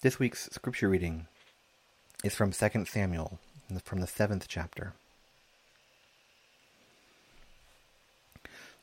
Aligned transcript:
This 0.00 0.20
week's 0.20 0.48
scripture 0.52 0.88
reading 0.88 1.26
is 2.22 2.32
from 2.32 2.52
2 2.52 2.84
Samuel, 2.84 3.40
from 3.82 4.00
the 4.00 4.06
seventh 4.06 4.46
chapter. 4.46 4.92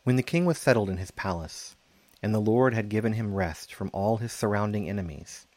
When 0.04 0.18
the 0.18 0.22
king 0.22 0.44
was 0.44 0.58
settled 0.58 0.90
in 0.90 0.98
his 0.98 1.12
palace, 1.12 1.78
and 2.22 2.36
the 2.36 2.40
Lord 2.40 2.74
had 2.74 2.90
given 2.90 3.14
him 3.14 3.34
rest 3.34 3.74
from 3.74 3.90
all 3.94 4.18
his 4.18 4.34
surrounding 4.34 4.90
enemies, 4.90 5.48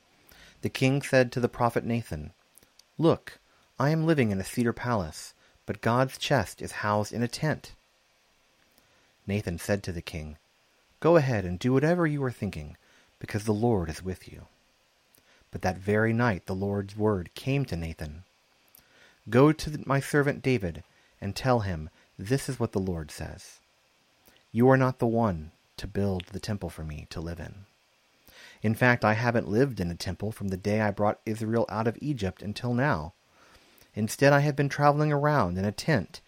the 0.63 0.69
king 0.69 1.03
said 1.03 1.33
to 1.33 1.41
the 1.41 1.49
prophet 1.49 1.85
Nathan, 1.85 2.31
Look, 2.97 3.41
I 3.81 3.91
am 3.91 4.07
living 4.07 4.31
in 4.31 4.41
a 4.41 4.45
cedar 4.45 4.73
palace, 4.73 5.35
but 5.67 5.81
God's 5.81 6.19
chest 6.19 6.63
is 6.63 6.87
housed 6.87 7.13
in 7.13 7.25
a 7.25 7.27
tent. 7.27 7.73
Nathan 9.27 9.59
said 9.59 9.83
to 9.83 9.91
the 9.91 10.03
king, 10.03 10.37
Go 11.01 11.17
ahead 11.17 11.45
and 11.45 11.59
do 11.59 11.73
whatever 11.73 12.07
you 12.07 12.23
are 12.23 12.31
thinking, 12.31 12.77
because 13.19 13.43
the 13.43 13.53
Lord 13.53 13.91
is 13.91 14.05
with 14.05 14.33
you. 14.33 14.47
But 15.51 15.63
that 15.63 15.79
very 15.79 16.13
night 16.13 16.47
the 16.47 16.55
Lord's 16.55 16.97
word 16.97 17.31
came 17.35 17.65
to 17.67 17.77
Nathan. 17.77 18.25
Go 19.31 19.53
to 19.53 19.83
my 19.87 20.01
servant 20.01 20.43
David 20.43 20.83
and 21.21 21.35
tell 21.35 21.61
him, 21.61 21.91
This 22.19 22.49
is 22.49 22.61
what 22.61 22.73
the 22.73 22.79
Lord 22.79 23.11
says. 23.11 23.61
You 24.53 24.69
are 24.71 24.77
not 24.77 24.99
the 24.99 25.07
one 25.07 25.53
to 25.77 25.87
build 25.87 26.25
the 26.27 26.41
temple 26.41 26.71
for 26.71 26.85
me 26.85 27.07
to 27.11 27.21
live 27.21 27.41
in. 27.41 27.67
In 28.63 28.75
fact, 28.75 29.05
I 29.05 29.15
haven't 29.15 29.49
lived 29.49 29.81
in 29.81 29.91
a 29.91 29.95
temple 29.95 30.33
from 30.33 30.49
the 30.49 30.57
day 30.57 30.81
I 30.81 30.91
brought 30.91 31.21
Israel 31.25 31.67
out 31.69 31.87
of 31.87 31.99
Egypt 32.01 32.43
until 32.43 32.75
now. 32.75 33.15
Instead, 33.95 34.33
I 34.33 34.41
have 34.41 34.57
been 34.57 34.69
traveling 34.69 35.13
around 35.13 35.59
in 35.59 35.65
a 35.65 35.73
tent 35.73 36.21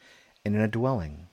and 0.45 0.55
in 0.55 0.61
a 0.61 0.69
dwelling. 0.69 1.29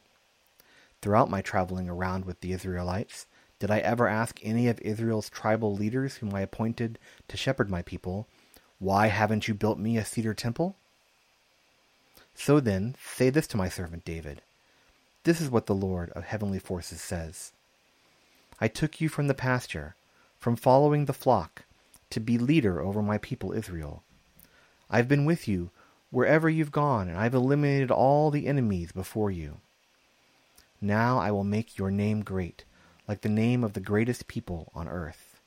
Throughout 1.02 1.30
my 1.30 1.42
traveling 1.42 1.90
around 1.90 2.26
with 2.26 2.42
the 2.42 2.52
Israelites, 2.52 3.28
did 3.60 3.72
I 3.72 3.80
ever 3.80 4.08
ask 4.08 4.40
any 4.44 4.68
of 4.68 4.80
Israel's 4.82 5.30
tribal 5.30 5.76
leaders 5.76 6.18
whom 6.18 6.34
I 6.34 6.42
appointed 6.42 7.00
to 7.28 7.38
shepherd 7.38 7.70
my 7.70 7.82
people, 7.82 8.28
Why 8.80 9.08
haven't 9.08 9.48
you 9.48 9.54
built 9.54 9.80
me 9.80 9.98
a 9.98 10.06
cedar 10.06 10.34
temple? 10.34 10.76
So 12.36 12.60
then, 12.60 12.96
say 13.04 13.32
this 13.32 13.48
to 13.48 13.58
my 13.58 13.68
servant 13.68 14.06
David. 14.06 14.42
This 15.24 15.42
is 15.42 15.50
what 15.50 15.66
the 15.66 15.76
Lord 15.76 16.12
of 16.12 16.24
heavenly 16.24 16.60
forces 16.60 17.02
says. 17.02 17.52
I 18.62 18.68
took 18.68 19.02
you 19.02 19.10
from 19.10 19.28
the 19.28 19.34
pasture, 19.34 19.96
from 20.40 20.56
following 20.56 21.06
the 21.06 21.14
flock, 21.14 21.64
to 22.12 22.20
be 22.20 22.38
leader 22.38 22.80
over 22.80 23.02
my 23.02 23.18
people 23.18 23.52
Israel. 23.54 24.04
I've 24.90 25.08
been 25.08 25.26
with 25.26 25.48
you 25.48 25.72
wherever 26.12 26.50
you've 26.50 26.72
gone, 26.72 27.10
and 27.10 27.18
I've 27.18 27.34
eliminated 27.34 27.92
all 27.92 28.32
the 28.32 28.48
enemies 28.48 28.92
before 28.92 29.32
you. 29.32 29.58
Now 30.80 31.18
I 31.18 31.32
will 31.32 31.44
make 31.44 31.78
your 31.78 31.92
name 31.92 32.24
great, 32.24 32.64
like 33.08 33.22
the 33.22 33.30
name 33.30 33.64
of 33.64 33.74
the 33.74 33.80
greatest 33.80 34.28
people 34.28 34.72
on 34.76 34.88
earth. 34.88 35.40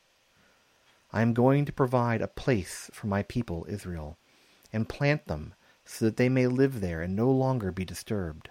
I 1.13 1.23
am 1.23 1.35
going 1.35 1.65
to 1.65 1.73
provide 1.73 2.23
a 2.23 2.29
place 2.29 2.91
for 2.93 3.07
my 3.07 3.23
people 3.23 3.67
Israel, 3.69 4.17
and 4.73 4.89
plant 4.89 5.27
them 5.27 5.55
so 5.85 6.05
that 6.05 6.17
they 6.17 6.29
may 6.29 6.47
live 6.47 6.81
there 6.81 7.03
and 7.03 7.17
no 7.17 7.31
longer 7.31 7.73
be 7.73 7.85
disturbed. 7.85 8.51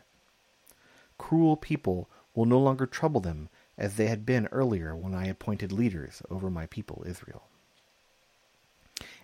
Cruel 1.18 1.56
people 1.56 2.10
will 2.36 2.46
no 2.46 2.60
longer 2.60 2.86
trouble 2.86 3.22
them 3.22 3.50
as 3.78 3.96
they 3.96 4.08
had 4.08 4.26
been 4.26 4.48
earlier 4.48 4.96
when 4.96 5.16
I 5.16 5.28
appointed 5.28 5.72
leaders 5.72 6.22
over 6.30 6.50
my 6.50 6.66
people 6.66 7.04
Israel. 7.08 7.44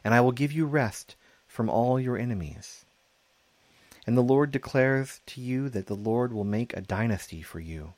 And 0.03 0.13
I 0.13 0.21
will 0.21 0.31
give 0.31 0.53
you 0.53 0.65
rest 0.65 1.15
from 1.45 1.69
all 1.69 1.99
your 1.99 2.17
enemies. 2.17 2.85
And 4.07 4.15
the 4.17 4.21
Lord 4.21 4.51
declares 4.51 5.19
to 5.27 5.41
you 5.41 5.67
that 5.69 5.87
the 5.87 5.95
Lord 5.95 6.31
will 6.31 6.43
make 6.43 6.75
a 6.75 6.81
dynasty 6.81 7.41
for 7.41 7.59
you. 7.59 7.93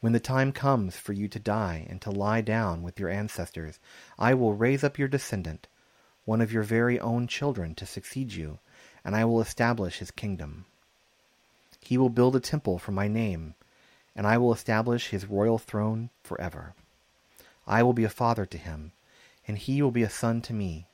When 0.00 0.12
the 0.12 0.20
time 0.20 0.52
comes 0.52 0.96
for 0.96 1.12
you 1.14 1.26
to 1.28 1.38
die 1.38 1.86
and 1.88 2.00
to 2.02 2.10
lie 2.10 2.42
down 2.42 2.82
with 2.82 3.00
your 3.00 3.08
ancestors, 3.08 3.80
I 4.18 4.34
will 4.34 4.54
raise 4.54 4.84
up 4.84 4.98
your 4.98 5.08
descendant, 5.08 5.68
one 6.24 6.40
of 6.40 6.52
your 6.52 6.62
very 6.62 7.00
own 7.00 7.26
children, 7.26 7.74
to 7.76 7.86
succeed 7.86 8.32
you, 8.32 8.58
and 9.04 9.16
I 9.16 9.24
will 9.24 9.40
establish 9.40 9.98
his 9.98 10.10
kingdom. 10.10 10.66
He 11.80 11.96
will 11.96 12.10
build 12.10 12.36
a 12.36 12.40
temple 12.40 12.78
for 12.78 12.92
my 12.92 13.08
name, 13.08 13.54
and 14.14 14.26
I 14.26 14.36
will 14.38 14.52
establish 14.52 15.08
his 15.08 15.26
royal 15.26 15.58
throne 15.58 16.10
forever. 16.22 16.74
I 17.66 17.82
will 17.82 17.92
be 17.92 18.04
a 18.04 18.10
father 18.10 18.44
to 18.44 18.58
him, 18.58 18.92
and 19.48 19.56
he 19.56 19.80
will 19.80 19.90
be 19.90 20.02
a 20.02 20.10
son 20.10 20.42
to 20.42 20.52
me. 20.52 20.88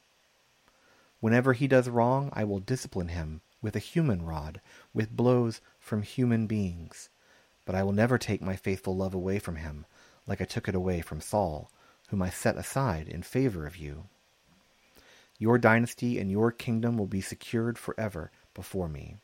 Whenever 1.20 1.54
he 1.54 1.66
does 1.66 1.88
wrong, 1.88 2.30
I 2.32 2.44
will 2.44 2.60
discipline 2.60 3.08
him 3.08 3.41
with 3.60 3.74
a 3.74 3.80
human 3.80 4.22
rod, 4.22 4.60
with 4.92 5.16
blows 5.16 5.60
from 5.78 6.02
human 6.02 6.46
beings. 6.46 7.08
But 7.64 7.74
I 7.74 7.82
will 7.82 7.92
never 7.92 8.18
take 8.18 8.42
my 8.42 8.56
faithful 8.56 8.96
love 8.96 9.14
away 9.14 9.38
from 9.38 9.56
him, 9.56 9.86
like 10.26 10.40
I 10.40 10.44
took 10.44 10.68
it 10.68 10.74
away 10.74 11.00
from 11.00 11.20
Saul, 11.20 11.70
whom 12.08 12.22
I 12.22 12.30
set 12.30 12.56
aside 12.56 13.08
in 13.08 13.22
favor 13.22 13.66
of 13.66 13.76
you. 13.76 14.04
Your 15.38 15.58
dynasty 15.58 16.18
and 16.18 16.30
your 16.30 16.52
kingdom 16.52 16.96
will 16.96 17.06
be 17.06 17.20
secured 17.20 17.78
forever 17.78 18.30
before 18.54 18.88
me. 18.88 19.16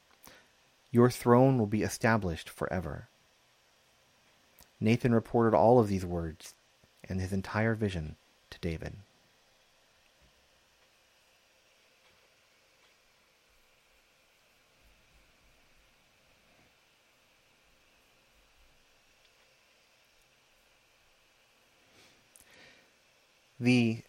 Your 0.91 1.10
throne 1.10 1.59
will 1.59 1.66
be 1.66 1.82
established 1.82 2.49
forever. 2.49 3.09
Nathan 4.81 5.15
reported 5.15 5.56
all 5.56 5.78
of 5.78 5.88
these 5.88 6.05
words 6.05 6.55
and 7.09 7.20
his 7.20 7.32
entire 7.32 7.75
vision 7.75 8.16
to 8.50 8.59
David. 8.60 8.97
The 23.59 24.03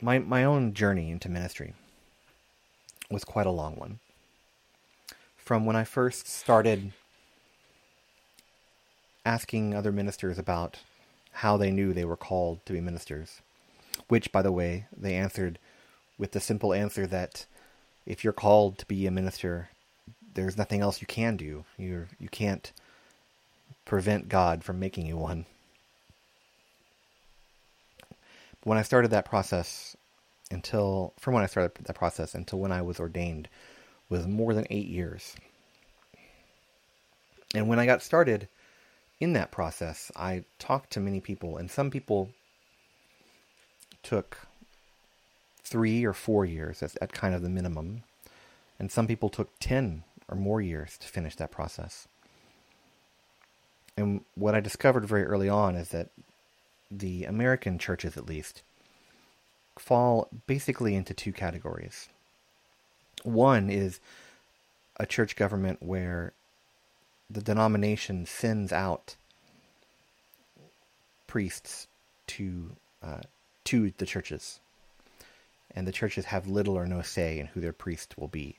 my 0.00 0.18
my 0.18 0.44
own 0.44 0.74
journey 0.74 1.10
into 1.10 1.28
ministry 1.28 1.74
was 3.10 3.24
quite 3.24 3.46
a 3.46 3.50
long 3.50 3.76
one. 3.76 4.00
From 5.36 5.66
when 5.66 5.76
I 5.76 5.84
first 5.84 6.26
started 6.26 6.92
asking 9.24 9.74
other 9.74 9.92
ministers 9.92 10.38
about 10.38 10.78
how 11.32 11.56
they 11.56 11.70
knew 11.70 11.92
they 11.92 12.04
were 12.04 12.16
called 12.16 12.64
to 12.66 12.72
be 12.72 12.80
ministers, 12.80 13.40
which 14.08 14.32
by 14.32 14.42
the 14.42 14.52
way, 14.52 14.86
they 14.96 15.14
answered 15.14 15.58
with 16.18 16.32
the 16.32 16.40
simple 16.40 16.72
answer 16.72 17.06
that 17.06 17.46
if 18.06 18.24
you're 18.24 18.32
called 18.32 18.78
to 18.78 18.86
be 18.86 19.06
a 19.06 19.10
minister, 19.10 19.70
there's 20.34 20.56
nothing 20.58 20.80
else 20.80 21.00
you 21.00 21.06
can 21.06 21.36
do. 21.36 21.64
You 21.76 22.06
you 22.18 22.28
can't 22.28 22.72
prevent 23.84 24.28
God 24.28 24.64
from 24.64 24.80
making 24.80 25.06
you 25.06 25.16
one. 25.16 25.46
When 28.64 28.78
I 28.78 28.82
started 28.82 29.10
that 29.10 29.24
process 29.24 29.96
until 30.50 31.14
from 31.18 31.34
when 31.34 31.42
I 31.42 31.46
started 31.46 31.84
that 31.84 31.94
process 31.94 32.34
until 32.34 32.58
when 32.58 32.72
I 32.72 32.82
was 32.82 33.00
ordained 33.00 33.48
was 34.08 34.26
more 34.26 34.54
than 34.54 34.66
eight 34.70 34.88
years. 34.88 35.34
And 37.54 37.68
when 37.68 37.78
I 37.78 37.86
got 37.86 38.02
started 38.02 38.48
in 39.20 39.32
that 39.34 39.50
process, 39.50 40.10
I 40.16 40.44
talked 40.58 40.90
to 40.92 41.00
many 41.00 41.20
people, 41.20 41.56
and 41.56 41.70
some 41.70 41.90
people 41.90 42.30
took 44.02 44.46
three 45.62 46.04
or 46.04 46.12
four 46.12 46.44
years 46.44 46.82
at, 46.82 46.94
at 47.00 47.12
kind 47.12 47.34
of 47.34 47.42
the 47.42 47.48
minimum, 47.48 48.02
and 48.78 48.90
some 48.90 49.06
people 49.06 49.28
took 49.28 49.50
10 49.60 50.04
or 50.28 50.36
more 50.36 50.60
years 50.60 50.98
to 50.98 51.08
finish 51.08 51.36
that 51.36 51.50
process. 51.50 52.08
And 53.96 54.22
what 54.34 54.54
I 54.54 54.60
discovered 54.60 55.06
very 55.06 55.24
early 55.24 55.48
on 55.48 55.76
is 55.76 55.90
that 55.90 56.08
the 56.98 57.24
American 57.24 57.78
churches 57.78 58.16
at 58.16 58.26
least, 58.26 58.62
fall 59.78 60.28
basically 60.46 60.94
into 60.94 61.14
two 61.14 61.32
categories. 61.32 62.08
One 63.22 63.70
is 63.70 64.00
a 64.98 65.06
church 65.06 65.36
government 65.36 65.82
where 65.82 66.32
the 67.30 67.40
denomination 67.40 68.26
sends 68.26 68.72
out 68.72 69.16
priests 71.26 71.86
to 72.26 72.76
uh, 73.02 73.20
to 73.64 73.92
the 73.96 74.06
churches, 74.06 74.60
and 75.74 75.86
the 75.86 75.92
churches 75.92 76.26
have 76.26 76.46
little 76.46 76.76
or 76.76 76.86
no 76.86 77.00
say 77.00 77.38
in 77.38 77.46
who 77.46 77.60
their 77.60 77.72
priest 77.72 78.18
will 78.18 78.28
be. 78.28 78.58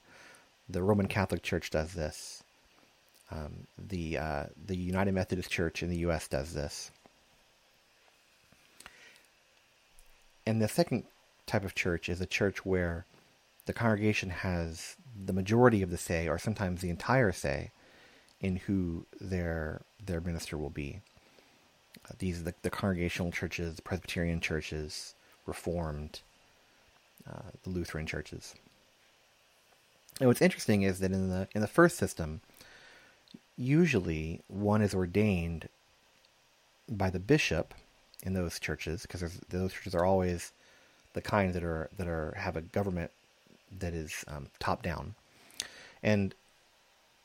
The 0.68 0.82
Roman 0.82 1.08
Catholic 1.08 1.44
Church 1.44 1.70
does 1.70 1.94
this. 1.94 2.44
Um, 3.30 3.68
the 3.78 4.18
uh, 4.18 4.44
the 4.66 4.76
United 4.76 5.14
Methodist 5.14 5.52
Church 5.52 5.84
in 5.84 5.90
the 5.90 5.98
U.S. 5.98 6.28
does 6.28 6.54
this. 6.54 6.92
And 10.46 10.62
the 10.62 10.68
second 10.68 11.06
type 11.46 11.64
of 11.64 11.76
church 11.76 12.10
is 12.10 12.22
a 12.22 12.26
church 12.26 12.66
where 12.66 13.06
the 13.66 13.74
congregation 13.74 14.30
has 14.30 14.96
the 15.26 15.34
majority 15.34 15.82
of 15.82 15.90
the 15.90 15.98
say, 15.98 16.28
or 16.28 16.38
sometimes 16.38 16.82
the 16.82 16.90
entire 16.90 17.32
say, 17.32 17.72
in 18.42 18.58
who 18.58 19.06
their 19.22 19.82
their 20.06 20.20
minister 20.20 20.58
will 20.58 20.70
be. 20.70 21.00
Uh, 22.06 22.14
these 22.20 22.42
are 22.42 22.44
the, 22.44 22.54
the 22.62 22.70
congregational 22.70 23.32
churches, 23.32 23.76
the 23.76 23.82
Presbyterian 23.82 24.42
churches, 24.42 25.16
Reformed, 25.46 26.20
uh, 27.30 27.52
the 27.64 27.70
Lutheran 27.70 28.06
churches. 28.06 28.54
And 30.20 30.28
what's 30.28 30.42
interesting 30.42 30.82
is 30.82 31.00
that 31.00 31.12
in 31.12 31.30
the 31.30 31.48
in 31.56 31.62
the 31.62 31.68
first 31.68 31.98
system, 31.98 32.42
usually 33.56 34.42
one 34.48 34.82
is 34.82 34.94
ordained 34.94 35.70
by 36.90 37.10
the 37.10 37.20
bishop 37.20 37.74
in 38.24 38.34
those 38.34 38.60
churches 38.60 39.04
because 39.04 39.22
those 39.50 39.74
churches 39.74 39.94
are 39.94 40.06
always 40.06 40.52
the 41.14 41.22
kind 41.22 41.54
that 41.54 41.64
are 41.64 41.90
that 41.98 42.08
are 42.08 42.34
have 42.36 42.56
a 42.56 42.62
government 42.62 43.12
that 43.80 43.94
is 43.94 44.24
um, 44.28 44.48
top 44.60 44.82
down, 44.82 45.14
and 46.02 46.34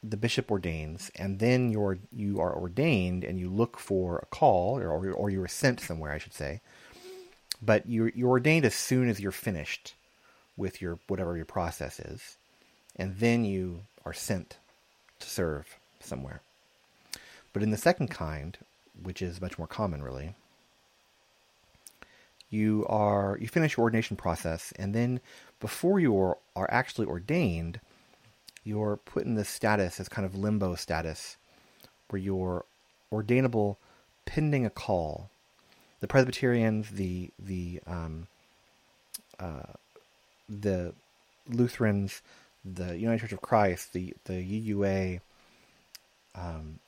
the 0.02 0.16
bishop 0.16 0.50
ordains, 0.50 1.10
and 1.16 1.38
then 1.38 1.70
you're 1.70 1.98
you 2.12 2.40
are 2.40 2.54
ordained, 2.54 3.24
and 3.24 3.38
you 3.38 3.48
look 3.48 3.78
for 3.78 4.18
a 4.18 4.26
call, 4.26 4.78
or 4.78 4.90
or, 4.90 5.12
or 5.12 5.30
you 5.30 5.40
were 5.40 5.48
sent 5.48 5.80
somewhere, 5.80 6.12
I 6.12 6.18
should 6.18 6.34
say. 6.34 6.60
But 7.62 7.88
you 7.88 8.12
you're 8.14 8.28
ordained 8.28 8.64
as 8.64 8.74
soon 8.74 9.08
as 9.08 9.20
you're 9.20 9.32
finished 9.32 9.94
with 10.56 10.82
your 10.82 10.98
whatever 11.06 11.36
your 11.36 11.46
process 11.46 11.98
is, 11.98 12.36
and 12.96 13.16
then 13.18 13.44
you 13.44 13.82
are 14.04 14.12
sent 14.12 14.58
to 15.20 15.28
serve 15.28 15.76
somewhere. 16.00 16.42
But 17.52 17.62
in 17.62 17.70
the 17.70 17.76
second 17.76 18.08
kind, 18.08 18.56
which 19.02 19.22
is 19.22 19.40
much 19.40 19.58
more 19.58 19.66
common, 19.66 20.02
really, 20.02 20.34
you 22.50 22.86
are 22.88 23.36
you 23.40 23.48
finish 23.48 23.76
your 23.76 23.84
ordination 23.84 24.16
process, 24.16 24.72
and 24.76 24.94
then 24.94 25.20
before 25.60 26.00
you 26.00 26.18
are, 26.18 26.38
are 26.56 26.70
actually 26.70 27.06
ordained, 27.06 27.80
you're 28.64 28.96
put 28.96 29.24
in 29.24 29.34
this 29.34 29.48
status 29.48 30.00
as 30.00 30.08
kind 30.08 30.24
of 30.24 30.34
limbo 30.34 30.74
status, 30.74 31.36
where 32.08 32.20
you're 32.20 32.64
ordainable 33.12 33.76
pending 34.24 34.64
a 34.64 34.70
call. 34.70 35.30
The 36.00 36.08
Presbyterians, 36.08 36.90
the 36.90 37.30
the 37.38 37.80
um, 37.86 38.28
uh, 39.38 39.72
the 40.48 40.94
Lutherans, 41.48 42.22
the 42.64 42.96
United 42.96 43.20
Church 43.20 43.32
of 43.32 43.42
Christ, 43.42 43.92
the 43.92 44.14
the 44.24 44.34
UUA, 44.34 45.20
um, 46.34 46.78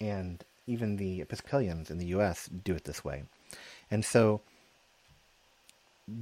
and 0.00 0.44
even 0.66 0.96
the 0.96 1.20
Episcopalians 1.22 1.90
in 1.90 1.98
the 1.98 2.06
U.S. 2.06 2.48
do 2.48 2.74
it 2.74 2.84
this 2.84 3.04
way, 3.04 3.22
and 3.90 4.04
so 4.04 4.40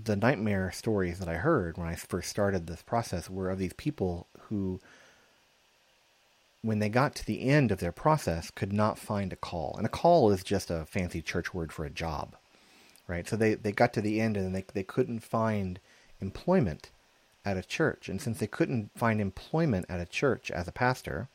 the 0.05 0.17
nightmare 0.17 0.70
stories 0.73 1.19
that 1.19 1.29
I 1.29 1.35
heard 1.35 1.76
when 1.76 1.87
I 1.87 1.94
first 1.94 2.31
started 2.31 2.67
this 2.67 2.82
process 2.82 3.31
were 3.31 3.50
of 3.50 3.58
these 3.58 3.73
people 3.73 4.26
who, 4.43 4.81
when 6.62 6.79
they 6.79 6.88
got 6.88 7.14
to 7.17 7.26
the 7.26 7.49
end 7.49 7.70
of 7.70 7.81
their 7.81 7.93
process, 7.93 8.50
could 8.50 8.73
not 8.73 8.99
find 8.99 9.32
a 9.32 9.37
call. 9.37 9.75
And 9.76 9.87
a 9.87 9.90
call 9.90 10.31
is 10.31 10.43
just 10.43 10.70
a 10.70 10.87
fancy 10.87 11.23
church 11.23 11.55
word 11.55 11.73
for 11.73 11.85
a 11.85 11.90
job, 11.90 12.37
right? 13.06 13.29
So 13.29 13.37
they, 13.37 13.55
they 13.55 13.73
got 13.73 13.93
to 13.94 14.00
the 14.00 14.20
end 14.20 14.37
and 14.37 14.55
they, 14.55 14.64
they 14.75 14.82
couldn't 14.82 15.20
find 15.20 15.81
employment 16.20 16.90
at 17.44 17.56
a 17.56 17.62
church. 17.62 18.08
And 18.08 18.20
since 18.20 18.38
they 18.38 18.46
couldn't 18.46 18.90
find 18.96 19.20
employment 19.20 19.87
at 19.88 20.00
a 20.00 20.06
church 20.06 20.50
as 20.50 20.69
a 20.69 20.73
pastor, 20.73 21.29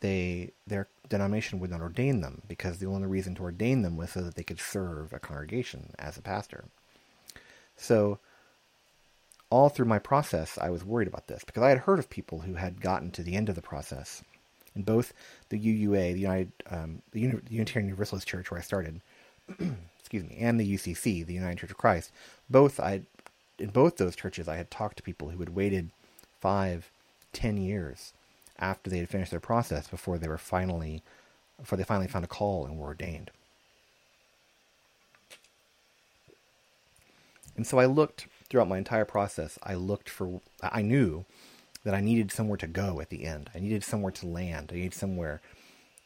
they 0.00 0.50
their 0.66 0.88
denomination 1.08 1.60
would 1.60 1.70
not 1.70 1.80
ordain 1.80 2.20
them 2.20 2.42
because 2.48 2.78
the 2.78 2.86
only 2.86 3.06
reason 3.06 3.34
to 3.36 3.42
ordain 3.42 3.82
them 3.82 3.96
was 3.96 4.10
so 4.10 4.20
that 4.20 4.34
they 4.34 4.42
could 4.42 4.58
serve 4.58 5.12
a 5.12 5.18
congregation 5.18 5.94
as 5.98 6.16
a 6.16 6.22
pastor. 6.22 6.64
So 7.76 8.18
all 9.50 9.68
through 9.68 9.86
my 9.86 9.98
process, 9.98 10.56
I 10.58 10.70
was 10.70 10.84
worried 10.84 11.08
about 11.08 11.26
this 11.26 11.44
because 11.44 11.62
I 11.62 11.68
had 11.68 11.78
heard 11.78 11.98
of 11.98 12.08
people 12.08 12.40
who 12.40 12.54
had 12.54 12.80
gotten 12.80 13.10
to 13.12 13.22
the 13.22 13.34
end 13.34 13.48
of 13.48 13.54
the 13.54 13.62
process. 13.62 14.22
In 14.74 14.82
both 14.82 15.12
the 15.50 15.58
UUA, 15.58 16.14
the 16.14 16.20
United, 16.20 16.52
um, 16.70 17.02
the 17.12 17.20
Unitarian 17.20 17.88
Universalist 17.88 18.26
Church 18.26 18.50
where 18.50 18.58
I 18.58 18.62
started, 18.62 19.02
excuse 19.98 20.24
me, 20.24 20.38
and 20.40 20.58
the 20.58 20.74
UCC, 20.74 21.26
the 21.26 21.34
United 21.34 21.58
Church 21.58 21.70
of 21.70 21.76
Christ, 21.76 22.10
both 22.48 22.80
I, 22.80 23.02
in 23.58 23.68
both 23.68 23.98
those 23.98 24.16
churches, 24.16 24.48
I 24.48 24.56
had 24.56 24.70
talked 24.70 24.96
to 24.96 25.02
people 25.02 25.28
who 25.28 25.38
had 25.40 25.54
waited 25.54 25.90
five, 26.40 26.90
ten 27.34 27.58
years 27.58 28.14
after 28.58 28.88
they 28.88 28.98
had 28.98 29.10
finished 29.10 29.30
their 29.30 29.40
process 29.40 29.86
before 29.88 30.16
they 30.16 30.28
were 30.28 30.38
finally, 30.38 31.02
before 31.60 31.76
they 31.76 31.84
finally 31.84 32.08
found 32.08 32.24
a 32.24 32.28
call 32.28 32.64
and 32.64 32.78
were 32.78 32.86
ordained. 32.86 33.30
And 37.56 37.66
so 37.66 37.78
I 37.78 37.86
looked 37.86 38.26
throughout 38.48 38.68
my 38.68 38.78
entire 38.78 39.04
process. 39.04 39.58
I 39.62 39.74
looked 39.74 40.08
for, 40.08 40.40
I 40.62 40.82
knew 40.82 41.24
that 41.84 41.94
I 41.94 42.00
needed 42.00 42.30
somewhere 42.30 42.58
to 42.58 42.66
go 42.66 43.00
at 43.00 43.10
the 43.10 43.24
end. 43.24 43.50
I 43.54 43.58
needed 43.58 43.84
somewhere 43.84 44.12
to 44.12 44.26
land. 44.26 44.70
I 44.72 44.76
needed 44.76 44.94
somewhere 44.94 45.40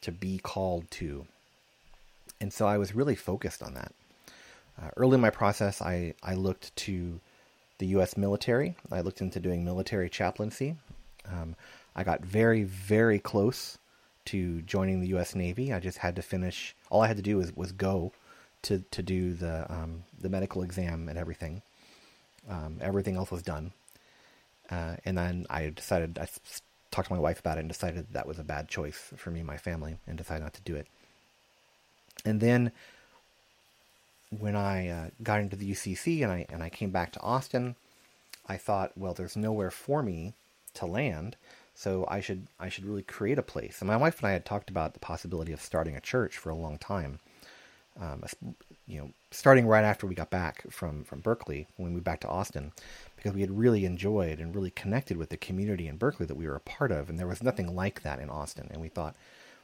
to 0.03 0.13
be 0.13 0.39
called 0.39 0.91
to. 0.93 1.27
And 2.41 2.53
so 2.53 2.67
I 2.67 2.79
was 2.79 2.95
really 2.95 3.15
focused 3.15 3.63
on 3.63 3.75
that. 3.75 3.93
Uh, 4.81 4.91
early 4.97 5.15
in 5.15 5.21
my 5.21 5.31
process, 5.31 5.81
I, 5.81 6.15
I 6.23 6.35
looked 6.35 6.75
to 6.77 7.21
the 7.79 7.87
U.S. 7.89 8.17
military. 8.17 8.75
I 8.91 9.01
looked 9.01 9.21
into 9.21 9.41
doing 9.41 9.65
military 9.65 10.09
chaplaincy. 10.09 10.77
Um, 11.31 11.57
I 11.95 12.05
got 12.05 12.21
very, 12.21 12.63
very 12.65 13.19
close 13.19 13.79
to 14.27 14.63
joining 14.63 15.01
the 15.01 15.09
U.S. 15.09 15.35
Navy. 15.35 15.73
I 15.73 15.81
just 15.81 15.99
had 15.99 16.17
to 16.17 16.23
finish. 16.23 16.75
All 16.91 17.03
I 17.03 17.07
had 17.07 17.17
to 17.17 17.23
do 17.23 17.39
was, 17.39 17.55
was 17.57 17.73
go 17.73 18.13
to 18.67 18.81
to 18.91 19.03
do 19.03 19.33
the 19.33 19.73
um, 19.73 20.03
the 20.21 20.29
medical 20.29 20.63
exam 20.63 21.09
and 21.09 21.17
everything. 21.17 21.63
Um, 22.49 22.79
everything 22.81 23.17
else 23.17 23.31
was 23.31 23.43
done, 23.43 23.73
uh, 24.71 24.97
and 25.05 25.17
then 25.17 25.47
I 25.49 25.71
decided 25.71 26.19
I 26.19 26.29
talked 26.91 27.09
to 27.09 27.15
my 27.15 27.21
wife 27.21 27.41
about 27.41 27.59
it 27.59 27.61
and 27.61 27.69
decided 27.69 28.07
that 28.13 28.27
was 28.27 28.39
a 28.39 28.45
bad 28.45 28.69
choice 28.69 29.13
for 29.17 29.31
me 29.31 29.41
and 29.41 29.47
my 29.47 29.57
family, 29.57 29.99
and 30.07 30.19
decided 30.19 30.43
not 30.43 30.55
to 30.55 30.63
do 30.63 30.77
it. 30.77 30.87
And 32.25 32.41
then 32.41 32.73
when 34.31 34.57
I 34.57 34.89
uh, 34.89 35.11
got 35.23 35.41
into 35.41 35.57
the 35.57 35.71
UCC 35.71 36.23
and 36.23 36.33
I 36.33 36.47
and 36.49 36.63
I 36.63 36.69
came 36.69 36.91
back 36.91 37.13
to 37.13 37.21
Austin, 37.21 37.77
I 38.49 38.57
thought, 38.57 38.93
well, 38.97 39.15
there's 39.15 39.37
nowhere 39.37 39.71
for 39.71 40.03
me 40.03 40.35
to 40.75 40.87
land, 40.87 41.37
so 41.75 42.05
I 42.09 42.21
should 42.21 42.49
I 42.59 42.69
should 42.69 42.85
really 42.85 43.03
create 43.03 43.39
a 43.39 43.43
place. 43.43 43.81
And 43.81 43.87
my 43.87 43.97
wife 43.97 44.19
and 44.19 44.27
I 44.27 44.33
had 44.33 44.45
talked 44.45 44.71
about 44.71 44.93
the 44.93 45.01
possibility 45.01 45.53
of 45.53 45.61
starting 45.61 45.95
a 45.95 46.01
church 46.01 46.37
for 46.37 46.51
a 46.51 46.57
long 46.57 46.79
time 46.79 47.21
um, 48.01 48.23
you 48.87 48.99
know, 49.01 49.11
starting 49.31 49.67
right 49.67 49.85
after 49.85 50.07
we 50.07 50.15
got 50.15 50.31
back 50.31 50.71
from, 50.71 51.05
from 51.05 51.21
Berkeley, 51.21 51.67
when 51.77 51.89
we 51.89 51.95
moved 51.95 52.05
back 52.05 52.21
to 52.21 52.29
Austin, 52.29 52.73
because 53.17 53.33
we 53.33 53.41
had 53.41 53.59
really 53.59 53.85
enjoyed 53.85 54.39
and 54.39 54.55
really 54.55 54.71
connected 54.71 55.17
with 55.17 55.31
the 55.31 55.37
community 55.37 55.89
in 55.89 55.97
Berkeley 55.97 56.27
that 56.27 56.37
we 56.37 56.47
were 56.47 56.57
a 56.57 56.61
part 56.61 56.93
of, 56.93 57.09
and 57.09 57.19
there 57.19 57.27
was 57.27 57.43
nothing 57.43 57.75
like 57.75 58.03
that 58.03 58.19
in 58.19 58.31
Austin. 58.31 58.69
And 58.71 58.81
we 58.81 58.89
thought, 58.89 59.17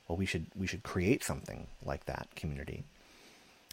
well, 0.09 0.17
we 0.17 0.27
should 0.27 0.47
we 0.57 0.67
should 0.67 0.83
create 0.83 1.23
something 1.23 1.69
like 1.85 2.07
that 2.07 2.29
community. 2.35 2.85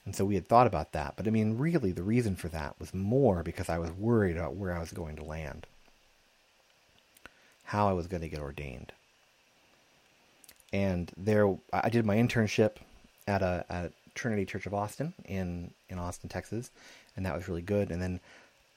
And 0.05 0.15
so 0.15 0.25
we 0.25 0.35
had 0.35 0.47
thought 0.47 0.67
about 0.67 0.93
that, 0.93 1.15
but 1.17 1.27
I 1.27 1.31
mean, 1.31 1.57
really, 1.57 1.91
the 1.91 2.03
reason 2.03 2.35
for 2.35 2.47
that 2.49 2.79
was 2.79 2.93
more 2.93 3.43
because 3.43 3.69
I 3.69 3.77
was 3.77 3.91
worried 3.91 4.37
about 4.37 4.55
where 4.55 4.73
I 4.73 4.79
was 4.79 4.91
going 4.91 5.15
to 5.17 5.23
land, 5.23 5.67
how 7.63 7.89
I 7.89 7.93
was 7.93 8.07
going 8.07 8.21
to 8.21 8.29
get 8.29 8.39
ordained. 8.39 8.93
And 10.71 11.11
there, 11.17 11.55
I 11.73 11.89
did 11.89 12.05
my 12.05 12.15
internship 12.15 12.77
at 13.27 13.41
a 13.41 13.65
at 13.69 13.91
Trinity 14.15 14.45
Church 14.45 14.65
of 14.65 14.73
Austin 14.73 15.13
in 15.25 15.71
in 15.89 15.99
Austin, 15.99 16.29
Texas, 16.29 16.71
and 17.15 17.25
that 17.25 17.35
was 17.35 17.47
really 17.47 17.61
good. 17.61 17.91
And 17.91 18.01
then 18.01 18.19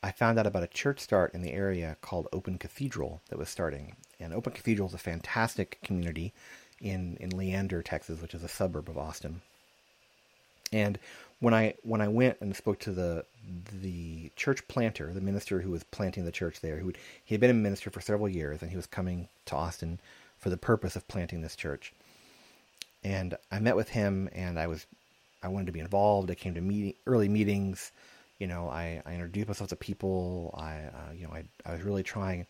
I 0.02 0.10
found 0.10 0.38
out 0.38 0.46
about 0.46 0.64
a 0.64 0.68
church 0.68 1.00
start 1.00 1.32
in 1.32 1.42
the 1.42 1.52
area 1.52 1.96
called 2.00 2.28
Open 2.32 2.58
Cathedral 2.58 3.20
that 3.28 3.38
was 3.38 3.48
starting. 3.48 3.96
And 4.18 4.34
Open 4.34 4.52
Cathedral 4.52 4.88
is 4.88 4.94
a 4.94 4.98
fantastic 4.98 5.78
community 5.82 6.32
in 6.80 7.16
in 7.20 7.30
Leander, 7.30 7.82
Texas, 7.82 8.20
which 8.20 8.34
is 8.34 8.42
a 8.42 8.48
suburb 8.48 8.88
of 8.88 8.98
Austin. 8.98 9.42
And 10.72 10.98
when 11.38 11.54
I 11.54 11.74
when 11.82 12.00
I 12.00 12.08
went 12.08 12.38
and 12.40 12.56
spoke 12.56 12.78
to 12.80 12.92
the 12.92 13.24
the 13.72 14.30
church 14.36 14.66
planter, 14.68 15.12
the 15.12 15.20
minister 15.20 15.60
who 15.60 15.70
was 15.70 15.84
planting 15.84 16.24
the 16.24 16.32
church 16.32 16.60
there, 16.60 16.78
who 16.78 16.92
he 17.24 17.34
had 17.34 17.40
been 17.40 17.50
a 17.50 17.54
minister 17.54 17.90
for 17.90 18.00
several 18.00 18.28
years, 18.28 18.62
and 18.62 18.70
he 18.70 18.76
was 18.76 18.86
coming 18.86 19.28
to 19.46 19.56
Austin 19.56 20.00
for 20.38 20.50
the 20.50 20.56
purpose 20.56 20.96
of 20.96 21.06
planting 21.08 21.42
this 21.42 21.56
church. 21.56 21.92
And 23.04 23.36
I 23.50 23.58
met 23.58 23.76
with 23.76 23.90
him, 23.90 24.28
and 24.32 24.58
I 24.58 24.66
was 24.66 24.86
I 25.42 25.48
wanted 25.48 25.66
to 25.66 25.72
be 25.72 25.80
involved. 25.80 26.30
I 26.30 26.34
came 26.34 26.54
to 26.54 26.60
meeting, 26.60 26.94
early 27.06 27.28
meetings. 27.28 27.92
You 28.38 28.46
know, 28.46 28.68
I, 28.68 29.02
I 29.06 29.12
introduced 29.12 29.48
myself 29.48 29.70
to 29.70 29.76
people. 29.76 30.54
I, 30.58 30.74
uh, 30.74 31.12
you 31.16 31.26
know, 31.26 31.32
I, 31.32 31.44
I 31.64 31.72
was 31.72 31.82
really 31.82 32.02
trying, 32.02 32.46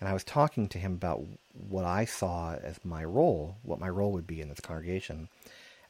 and 0.00 0.08
I 0.08 0.12
was 0.12 0.24
talking 0.24 0.68
to 0.68 0.78
him 0.78 0.92
about 0.92 1.22
what 1.68 1.84
I 1.84 2.04
saw 2.04 2.54
as 2.54 2.78
my 2.84 3.04
role, 3.04 3.56
what 3.62 3.80
my 3.80 3.88
role 3.88 4.12
would 4.12 4.26
be 4.26 4.40
in 4.40 4.48
this 4.48 4.60
congregation, 4.60 5.28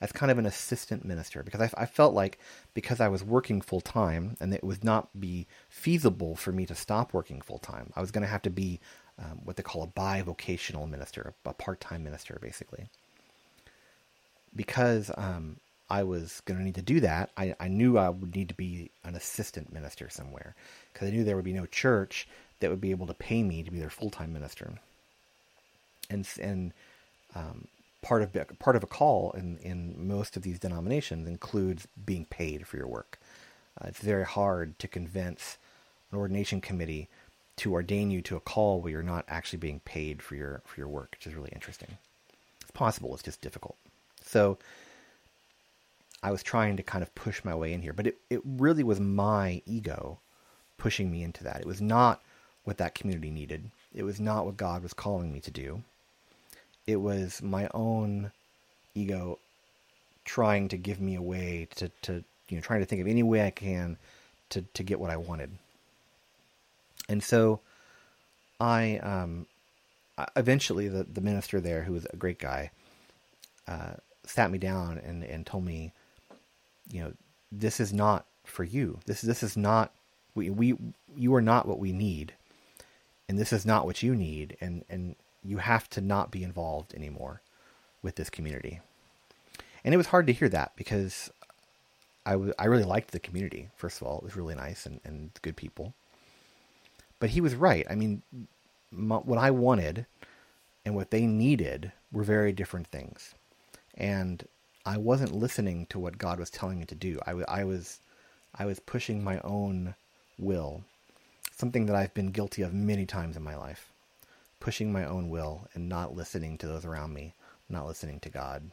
as 0.00 0.12
kind 0.12 0.30
of 0.30 0.38
an 0.38 0.46
assistant 0.46 1.04
minister, 1.04 1.42
because 1.42 1.60
I, 1.60 1.70
I 1.82 1.86
felt 1.86 2.14
like 2.14 2.38
because 2.74 3.00
I 3.00 3.08
was 3.08 3.24
working 3.24 3.60
full 3.60 3.80
time, 3.80 4.36
and 4.40 4.54
it 4.54 4.64
would 4.64 4.84
not 4.84 5.08
be 5.18 5.46
feasible 5.68 6.36
for 6.36 6.52
me 6.52 6.66
to 6.66 6.74
stop 6.74 7.12
working 7.12 7.40
full 7.40 7.58
time. 7.58 7.92
I 7.96 8.00
was 8.00 8.10
going 8.10 8.22
to 8.22 8.28
have 8.28 8.42
to 8.42 8.50
be 8.50 8.80
um, 9.18 9.40
what 9.44 9.56
they 9.56 9.62
call 9.62 9.82
a 9.82 9.86
bivocational 9.86 10.88
minister, 10.88 11.34
a 11.44 11.52
part 11.54 11.80
time 11.80 12.04
minister, 12.04 12.38
basically 12.40 12.88
because 14.54 15.10
um, 15.16 15.56
I 15.92 16.04
was 16.04 16.40
going 16.46 16.58
to 16.58 16.64
need 16.64 16.76
to 16.76 16.82
do 16.82 17.00
that, 17.00 17.28
I, 17.36 17.54
I 17.60 17.68
knew 17.68 17.98
I 17.98 18.08
would 18.08 18.34
need 18.34 18.48
to 18.48 18.54
be 18.54 18.90
an 19.04 19.14
assistant 19.14 19.70
minister 19.70 20.08
somewhere 20.08 20.54
because 20.90 21.06
I 21.06 21.10
knew 21.10 21.22
there 21.22 21.36
would 21.36 21.44
be 21.44 21.52
no 21.52 21.66
church 21.66 22.26
that 22.60 22.70
would 22.70 22.80
be 22.80 22.92
able 22.92 23.06
to 23.08 23.14
pay 23.14 23.42
me 23.42 23.62
to 23.62 23.70
be 23.70 23.78
their 23.78 23.90
full 23.90 24.08
time 24.08 24.32
minister. 24.32 24.72
And 26.08 26.26
and 26.40 26.72
um, 27.34 27.68
part 28.00 28.22
of 28.22 28.34
part 28.58 28.74
of 28.74 28.82
a 28.82 28.86
call 28.86 29.32
in 29.32 29.58
in 29.58 30.08
most 30.08 30.34
of 30.34 30.42
these 30.42 30.58
denominations 30.58 31.28
includes 31.28 31.86
being 32.06 32.24
paid 32.24 32.66
for 32.66 32.78
your 32.78 32.88
work. 32.88 33.20
Uh, 33.78 33.88
it's 33.88 34.00
very 34.00 34.24
hard 34.24 34.78
to 34.78 34.88
convince 34.88 35.58
an 36.10 36.16
ordination 36.16 36.62
committee 36.62 37.10
to 37.56 37.74
ordain 37.74 38.10
you 38.10 38.22
to 38.22 38.36
a 38.36 38.40
call 38.40 38.80
where 38.80 38.92
you're 38.92 39.02
not 39.02 39.26
actually 39.28 39.58
being 39.58 39.80
paid 39.80 40.22
for 40.22 40.36
your 40.36 40.62
for 40.64 40.80
your 40.80 40.88
work, 40.88 41.10
which 41.10 41.26
is 41.26 41.34
really 41.34 41.52
interesting. 41.52 41.98
It's 42.62 42.70
possible, 42.70 43.12
it's 43.12 43.22
just 43.22 43.42
difficult. 43.42 43.76
So 44.24 44.56
I 46.22 46.30
was 46.30 46.42
trying 46.42 46.76
to 46.76 46.82
kind 46.82 47.02
of 47.02 47.14
push 47.14 47.44
my 47.44 47.54
way 47.54 47.72
in 47.72 47.82
here, 47.82 47.92
but 47.92 48.06
it, 48.06 48.18
it 48.30 48.40
really 48.44 48.84
was 48.84 49.00
my 49.00 49.60
ego 49.66 50.18
pushing 50.78 51.10
me 51.10 51.22
into 51.22 51.44
that. 51.44 51.60
It 51.60 51.66
was 51.66 51.80
not 51.80 52.22
what 52.64 52.78
that 52.78 52.94
community 52.94 53.30
needed. 53.30 53.70
It 53.94 54.04
was 54.04 54.20
not 54.20 54.46
what 54.46 54.56
God 54.56 54.82
was 54.82 54.92
calling 54.92 55.32
me 55.32 55.40
to 55.40 55.50
do. 55.50 55.82
It 56.86 56.96
was 56.96 57.42
my 57.42 57.68
own 57.74 58.30
ego 58.94 59.38
trying 60.24 60.68
to 60.68 60.76
give 60.76 61.00
me 61.00 61.16
a 61.16 61.22
way 61.22 61.66
to, 61.76 61.88
to 62.02 62.24
you 62.48 62.56
know, 62.56 62.60
trying 62.60 62.80
to 62.80 62.86
think 62.86 63.00
of 63.00 63.08
any 63.08 63.22
way 63.22 63.44
I 63.44 63.50
can 63.50 63.96
to, 64.50 64.62
to 64.62 64.82
get 64.82 65.00
what 65.00 65.10
I 65.10 65.16
wanted. 65.16 65.50
And 67.08 67.22
so 67.22 67.60
I, 68.60 68.98
um, 68.98 69.46
eventually 70.36 70.88
the, 70.88 71.04
the 71.04 71.20
minister 71.20 71.60
there, 71.60 71.82
who 71.82 71.94
was 71.94 72.06
a 72.12 72.16
great 72.16 72.38
guy, 72.38 72.70
uh, 73.66 73.94
sat 74.24 74.50
me 74.50 74.58
down 74.58 74.98
and, 74.98 75.24
and 75.24 75.44
told 75.44 75.64
me, 75.64 75.92
you 76.92 77.02
know, 77.02 77.12
this 77.50 77.80
is 77.80 77.92
not 77.92 78.26
for 78.44 78.64
you. 78.64 79.00
This, 79.06 79.22
this 79.22 79.42
is 79.42 79.56
not, 79.56 79.92
we, 80.34 80.50
we, 80.50 80.76
you 81.16 81.34
are 81.34 81.42
not 81.42 81.66
what 81.66 81.78
we 81.78 81.92
need. 81.92 82.34
And 83.28 83.38
this 83.38 83.52
is 83.52 83.64
not 83.64 83.86
what 83.86 84.02
you 84.02 84.14
need. 84.14 84.56
And, 84.60 84.84
and 84.90 85.16
you 85.42 85.58
have 85.58 85.88
to 85.90 86.00
not 86.00 86.30
be 86.30 86.44
involved 86.44 86.94
anymore 86.94 87.40
with 88.02 88.16
this 88.16 88.30
community. 88.30 88.80
And 89.84 89.94
it 89.94 89.96
was 89.96 90.08
hard 90.08 90.26
to 90.26 90.32
hear 90.32 90.48
that 90.50 90.72
because 90.76 91.30
I, 92.26 92.32
w- 92.32 92.52
I 92.58 92.66
really 92.66 92.84
liked 92.84 93.10
the 93.10 93.18
community. 93.18 93.68
First 93.74 94.00
of 94.00 94.06
all, 94.06 94.18
it 94.18 94.24
was 94.24 94.36
really 94.36 94.54
nice 94.54 94.86
and, 94.86 95.00
and 95.04 95.30
good 95.40 95.56
people. 95.56 95.94
But 97.18 97.30
he 97.30 97.40
was 97.40 97.54
right. 97.54 97.86
I 97.88 97.94
mean, 97.94 98.22
my, 98.90 99.16
what 99.16 99.38
I 99.38 99.50
wanted 99.50 100.06
and 100.84 100.94
what 100.94 101.10
they 101.10 101.26
needed 101.26 101.92
were 102.12 102.24
very 102.24 102.52
different 102.52 102.88
things. 102.88 103.34
And 103.94 104.46
I 104.84 104.96
wasn't 104.96 105.34
listening 105.34 105.86
to 105.86 105.98
what 105.98 106.18
God 106.18 106.38
was 106.38 106.50
telling 106.50 106.78
me 106.78 106.84
to 106.86 106.94
do. 106.94 107.18
I, 107.24 107.30
w- 107.30 107.46
I 107.48 107.64
was 107.64 108.00
I 108.54 108.66
was 108.66 108.80
pushing 108.80 109.24
my 109.24 109.40
own 109.40 109.94
will, 110.38 110.82
something 111.54 111.86
that 111.86 111.96
I've 111.96 112.14
been 112.14 112.32
guilty 112.32 112.62
of 112.62 112.74
many 112.74 113.06
times 113.06 113.36
in 113.36 113.42
my 113.42 113.56
life, 113.56 113.90
pushing 114.60 114.92
my 114.92 115.04
own 115.04 115.30
will 115.30 115.68
and 115.74 115.88
not 115.88 116.14
listening 116.16 116.58
to 116.58 116.66
those 116.66 116.84
around 116.84 117.14
me, 117.14 117.34
not 117.68 117.86
listening 117.86 118.20
to 118.20 118.28
God. 118.28 118.70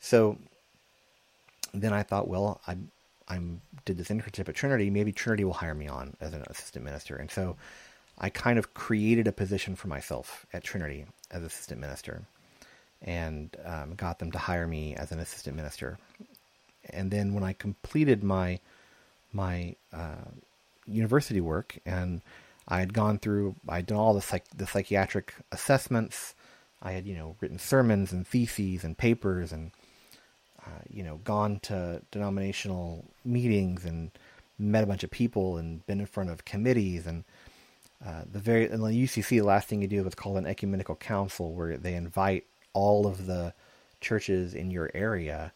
So 0.00 0.38
then 1.72 1.92
I 1.92 2.02
thought, 2.02 2.28
well, 2.28 2.60
I 2.66 2.76
I'm 3.28 3.60
did 3.84 3.98
this 3.98 4.08
internship 4.08 4.48
at 4.48 4.54
Trinity. 4.54 4.90
Maybe 4.90 5.12
Trinity 5.12 5.44
will 5.44 5.54
hire 5.54 5.74
me 5.74 5.88
on 5.88 6.16
as 6.20 6.34
an 6.34 6.42
assistant 6.48 6.84
minister. 6.84 7.16
And 7.16 7.30
so 7.30 7.56
I 8.18 8.30
kind 8.30 8.58
of 8.58 8.74
created 8.74 9.26
a 9.26 9.32
position 9.32 9.76
for 9.76 9.88
myself 9.88 10.46
at 10.52 10.64
Trinity 10.64 11.06
as 11.30 11.42
assistant 11.42 11.80
minister, 11.80 12.22
and 13.04 13.54
um, 13.64 13.94
got 13.94 14.18
them 14.18 14.32
to 14.32 14.38
hire 14.38 14.66
me 14.66 14.96
as 14.96 15.12
an 15.12 15.20
assistant 15.20 15.56
minister. 15.56 15.98
And 16.90 17.10
then 17.10 17.34
when 17.34 17.44
I 17.44 17.52
completed 17.52 18.24
my 18.24 18.58
my 19.32 19.74
uh, 19.92 20.30
university 20.86 21.40
work 21.40 21.78
and 21.84 22.22
I 22.68 22.80
had 22.80 22.94
gone 22.94 23.18
through, 23.18 23.56
I 23.68 23.76
had 23.76 23.86
done 23.86 23.98
all 23.98 24.14
the 24.14 24.22
psych, 24.22 24.44
the 24.56 24.66
psychiatric 24.66 25.34
assessments. 25.52 26.34
I 26.80 26.92
had, 26.92 27.06
you 27.06 27.14
know, 27.14 27.36
written 27.40 27.58
sermons 27.58 28.12
and 28.12 28.26
theses 28.26 28.84
and 28.84 28.96
papers 28.96 29.52
and 29.52 29.72
uh, 30.64 30.80
you 30.88 31.02
know, 31.02 31.16
gone 31.24 31.60
to 31.60 32.00
denominational 32.10 33.04
meetings 33.24 33.84
and 33.84 34.10
met 34.58 34.84
a 34.84 34.86
bunch 34.86 35.04
of 35.04 35.10
people 35.10 35.58
and 35.58 35.84
been 35.86 36.00
in 36.00 36.06
front 36.06 36.30
of 36.30 36.44
committees 36.44 37.06
and 37.06 37.24
uh, 38.04 38.22
the 38.30 38.38
very 38.38 38.70
in 38.70 38.80
the 38.80 38.88
UCC, 38.88 39.28
the 39.28 39.42
last 39.42 39.66
thing 39.68 39.80
you 39.80 39.88
do 39.88 40.06
is 40.06 40.14
called 40.14 40.36
an 40.36 40.46
ecumenical 40.46 40.94
council, 40.96 41.52
where 41.52 41.78
they 41.78 41.94
invite 41.94 42.44
all 42.74 43.06
of 43.06 43.26
the 43.26 43.54
churches 44.00 44.54
in 44.54 44.70
your 44.70 44.90
area 44.94 45.52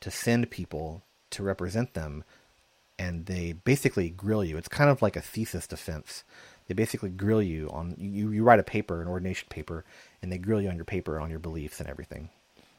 to 0.00 0.10
send 0.10 0.50
people 0.50 1.02
to 1.30 1.42
represent 1.42 1.94
them, 1.94 2.24
and 2.98 3.26
they 3.26 3.52
basically 3.52 4.08
grill 4.10 4.44
you. 4.44 4.56
It's 4.56 4.68
kind 4.68 4.90
of 4.90 5.02
like 5.02 5.16
a 5.16 5.20
thesis 5.20 5.66
defense. 5.66 6.24
They 6.66 6.74
basically 6.74 7.10
grill 7.10 7.42
you 7.42 7.68
on 7.70 7.96
you. 7.98 8.30
You 8.30 8.42
write 8.42 8.60
a 8.60 8.64
paper, 8.64 9.02
an 9.02 9.08
ordination 9.08 9.48
paper, 9.50 9.84
and 10.22 10.32
they 10.32 10.38
grill 10.38 10.60
you 10.60 10.68
on 10.68 10.76
your 10.76 10.84
paper, 10.84 11.20
on 11.20 11.30
your 11.30 11.38
beliefs, 11.38 11.80
and 11.80 11.88
everything. 11.88 12.30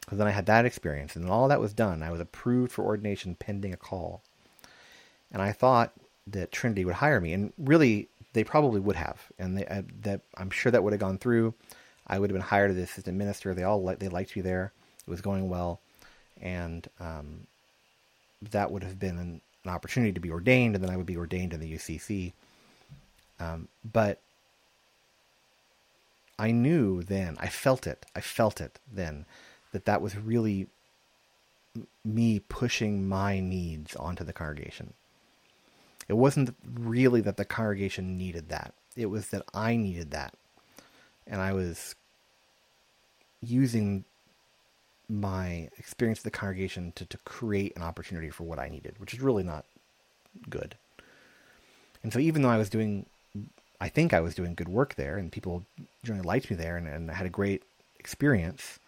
Because 0.01 0.17
then 0.17 0.27
I 0.27 0.31
had 0.31 0.48
that 0.48 0.65
experience, 0.65 1.15
and 1.15 1.29
all 1.29 1.48
that 1.48 1.62
was 1.62 1.74
done. 1.74 2.01
I 2.01 2.12
was 2.12 2.21
approved 2.21 2.71
for 2.71 2.83
ordination 2.83 3.36
pending 3.36 3.74
a 3.74 3.77
call. 3.77 4.24
And 5.31 5.41
I 5.41 5.51
thought 5.51 5.93
that 6.27 6.51
Trinity 6.51 6.86
would 6.86 6.95
hire 6.95 7.21
me, 7.21 7.33
and 7.33 7.53
really, 7.57 8.07
they 8.33 8.43
probably 8.43 8.79
would 8.79 8.95
have. 8.95 9.21
And 9.38 9.57
they, 9.57 9.65
uh, 9.65 9.83
that 10.01 10.21
I'm 10.38 10.50
sure 10.50 10.71
that 10.71 10.83
would 10.83 10.93
have 10.93 11.00
gone 11.00 11.17
through. 11.17 11.53
I 12.11 12.19
would 12.19 12.29
have 12.29 12.35
been 12.35 12.41
hired 12.41 12.69
as 12.69 12.75
the 12.75 12.83
assistant 12.83 13.17
minister. 13.17 13.53
They 13.53 13.63
all 13.63 13.81
they 13.97 14.09
liked 14.09 14.35
me 14.35 14.41
there. 14.41 14.73
It 15.07 15.09
was 15.09 15.21
going 15.21 15.49
well, 15.49 15.79
and 16.41 16.87
um, 16.99 17.47
that 18.51 18.69
would 18.69 18.83
have 18.83 18.99
been 18.99 19.17
an, 19.17 19.41
an, 19.63 19.71
opportunity 19.71 20.11
to 20.11 20.19
be 20.19 20.29
ordained, 20.29 20.75
and 20.75 20.83
then 20.83 20.91
I 20.91 20.97
would 20.97 21.05
be 21.05 21.17
ordained 21.17 21.53
in 21.53 21.61
the 21.61 21.73
UCC. 21.73 22.33
Um, 23.39 23.69
but 23.89 24.19
I 26.37 26.51
knew 26.51 27.01
then, 27.01 27.37
I 27.39 27.47
felt 27.47 27.87
it. 27.87 28.05
I 28.13 28.19
felt 28.19 28.59
it 28.59 28.77
then 28.93 29.25
that 29.71 29.85
that 29.85 30.01
was 30.01 30.17
really 30.17 30.67
me 32.03 32.39
pushing 32.39 33.07
my 33.07 33.39
needs 33.39 33.95
onto 33.95 34.25
the 34.25 34.33
congregation. 34.33 34.93
It 36.09 36.13
wasn't 36.15 36.53
really 36.69 37.21
that 37.21 37.37
the 37.37 37.45
congregation 37.45 38.17
needed 38.17 38.49
that. 38.49 38.73
It 38.97 39.05
was 39.05 39.29
that 39.29 39.43
I 39.53 39.77
needed 39.77 40.11
that. 40.11 40.33
And 41.25 41.39
I 41.39 41.53
was 41.53 41.95
using 43.41 44.05
my 45.10 45.69
experience 45.77 46.19
of 46.19 46.24
the 46.24 46.31
congregation 46.31 46.93
to, 46.95 47.05
to 47.05 47.17
create 47.19 47.75
an 47.75 47.83
opportunity 47.83 48.29
for 48.29 48.43
what 48.43 48.60
I 48.60 48.69
needed, 48.69 48.95
which 48.98 49.13
is 49.13 49.19
really 49.19 49.43
not 49.43 49.65
good. 50.50 50.75
And 52.03 52.13
so 52.13 52.19
even 52.19 52.41
though 52.41 52.50
I 52.50 52.57
was 52.57 52.69
doing, 52.69 53.05
I 53.79 53.89
think 53.89 54.13
I 54.13 54.21
was 54.21 54.36
doing 54.36 54.55
good 54.55 54.69
work 54.69 54.95
there 54.95 55.17
and 55.17 55.31
people 55.31 55.65
generally 56.03 56.25
liked 56.25 56.50
me 56.50 56.55
there 56.55 56.77
and, 56.77 56.88
and 56.88 57.12
I 57.12 57.15
had 57.15 57.25
a 57.25 57.31
great 57.31 57.63
experience, 58.00 58.79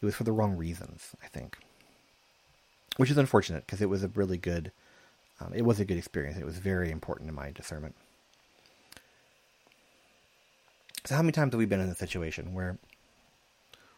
it 0.00 0.04
was 0.04 0.14
for 0.14 0.24
the 0.24 0.32
wrong 0.32 0.56
reasons, 0.56 1.10
I 1.22 1.26
think. 1.26 1.58
Which 2.96 3.10
is 3.10 3.18
unfortunate 3.18 3.66
because 3.66 3.82
it 3.82 3.90
was 3.90 4.02
a 4.04 4.08
really 4.08 4.38
good, 4.38 4.72
um, 5.40 5.52
it 5.54 5.62
was 5.62 5.80
a 5.80 5.84
good 5.84 5.98
experience. 5.98 6.38
It 6.38 6.46
was 6.46 6.58
very 6.58 6.90
important 6.90 7.28
in 7.28 7.34
my 7.34 7.50
discernment. 7.50 7.94
So, 11.04 11.14
how 11.14 11.22
many 11.22 11.32
times 11.32 11.52
have 11.52 11.58
we 11.58 11.66
been 11.66 11.80
in 11.80 11.88
a 11.88 11.94
situation 11.94 12.54
where 12.54 12.78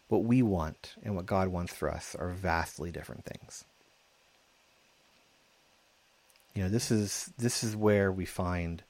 what 0.08 0.24
we 0.24 0.42
want 0.42 0.94
and 1.02 1.14
what 1.14 1.26
God 1.26 1.48
wants 1.48 1.72
for 1.72 1.90
us 1.90 2.16
are 2.18 2.30
vastly 2.30 2.90
different 2.90 3.24
things? 3.24 3.64
You 6.54 6.64
know, 6.64 6.68
this 6.68 6.90
is 6.90 7.30
this 7.38 7.62
is 7.62 7.76
where 7.76 8.10
we 8.10 8.24
find 8.24 8.82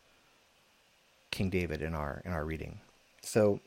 King 1.30 1.50
David 1.50 1.82
in 1.82 1.94
our 1.94 2.22
in 2.24 2.32
our 2.32 2.44
reading. 2.44 2.80
So 3.22 3.60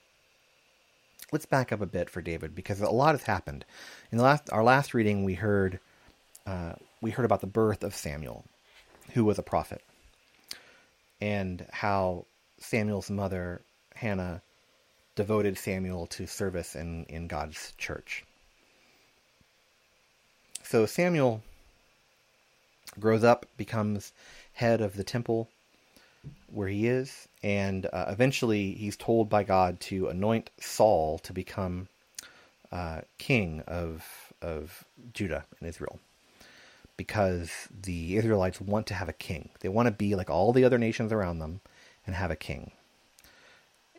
let's 1.31 1.45
back 1.45 1.71
up 1.71 1.81
a 1.81 1.85
bit 1.85 2.09
for 2.09 2.21
David 2.21 2.55
because 2.55 2.81
a 2.81 2.89
lot 2.89 3.13
has 3.15 3.23
happened. 3.23 3.65
In 4.11 4.17
the 4.17 4.23
last 4.23 4.51
our 4.51 4.63
last 4.63 4.93
reading, 4.93 5.23
we 5.23 5.35
heard 5.35 5.79
uh, 6.47 6.73
we 7.01 7.11
heard 7.11 7.25
about 7.25 7.41
the 7.41 7.47
birth 7.47 7.83
of 7.83 7.95
Samuel, 7.95 8.45
who 9.13 9.23
was 9.23 9.37
a 9.37 9.43
prophet, 9.43 9.83
and 11.19 11.65
how 11.71 12.25
Samuel's 12.59 13.09
mother 13.09 13.61
Hannah 13.95 14.41
devoted 15.21 15.55
Samuel 15.55 16.07
to 16.07 16.25
service 16.25 16.75
in 16.75 17.05
in 17.05 17.27
God's 17.27 17.73
church. 17.77 18.25
So 20.63 20.87
Samuel 20.87 21.43
grows 22.99 23.23
up, 23.23 23.45
becomes 23.55 24.13
head 24.53 24.81
of 24.81 24.95
the 24.95 25.03
temple 25.03 25.47
where 26.51 26.69
he 26.69 26.87
is, 26.87 27.27
and 27.43 27.85
uh, 27.93 28.05
eventually 28.07 28.73
he's 28.73 28.97
told 28.97 29.29
by 29.29 29.43
God 29.43 29.79
to 29.89 30.07
anoint 30.07 30.49
Saul 30.59 31.19
to 31.19 31.31
become 31.33 31.87
uh, 32.71 33.01
king 33.19 33.61
of 33.67 33.93
of 34.41 34.85
Judah 35.13 35.43
and 35.59 35.69
Israel, 35.69 35.99
because 36.97 37.51
the 37.87 38.17
Israelites 38.17 38.59
want 38.59 38.87
to 38.87 38.95
have 38.95 39.09
a 39.09 39.23
king. 39.29 39.49
They 39.59 39.69
want 39.69 39.85
to 39.85 39.91
be 39.91 40.15
like 40.15 40.31
all 40.31 40.51
the 40.51 40.65
other 40.65 40.79
nations 40.79 41.11
around 41.13 41.37
them 41.37 41.61
and 42.07 42.15
have 42.15 42.31
a 42.31 42.35
king. 42.35 42.71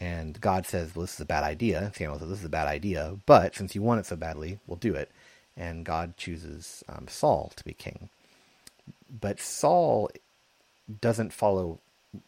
And 0.03 0.41
God 0.41 0.67
says, 0.67 0.97
"Well, 0.97 1.05
this 1.05 1.15
is 1.15 1.21
a 1.21 1.25
bad 1.25 1.45
idea." 1.45 1.93
Samuel 1.95 2.19
says, 2.19 2.29
"This 2.29 2.41
is 2.41 2.45
a 2.45 2.59
bad 2.61 2.67
idea," 2.67 3.19
but 3.25 3.55
since 3.55 3.77
you 3.77 3.83
want 3.83 4.01
it 4.01 4.07
so 4.07 4.17
badly, 4.17 4.59
we'll 4.67 4.77
do 4.77 4.97
it. 4.97 5.13
And 5.57 5.85
God 5.85 6.17
chooses 6.17 6.83
um, 6.89 7.07
Saul 7.07 7.53
to 7.55 7.63
be 7.63 7.73
king. 7.73 8.09
But 9.09 9.39
Saul 9.39 10.11
doesn't 11.01 11.33
follow 11.33 11.79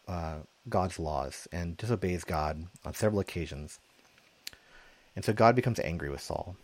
uh, 0.07 0.37
God's 0.69 0.99
laws 0.99 1.49
and 1.51 1.75
disobeys 1.75 2.23
God 2.23 2.67
on 2.85 2.93
several 2.93 3.19
occasions. 3.19 3.77
And 5.13 5.25
so 5.25 5.33
God 5.33 5.53
becomes 5.53 5.79
angry 5.79 6.09
with 6.09 6.21
Saul. 6.21 6.55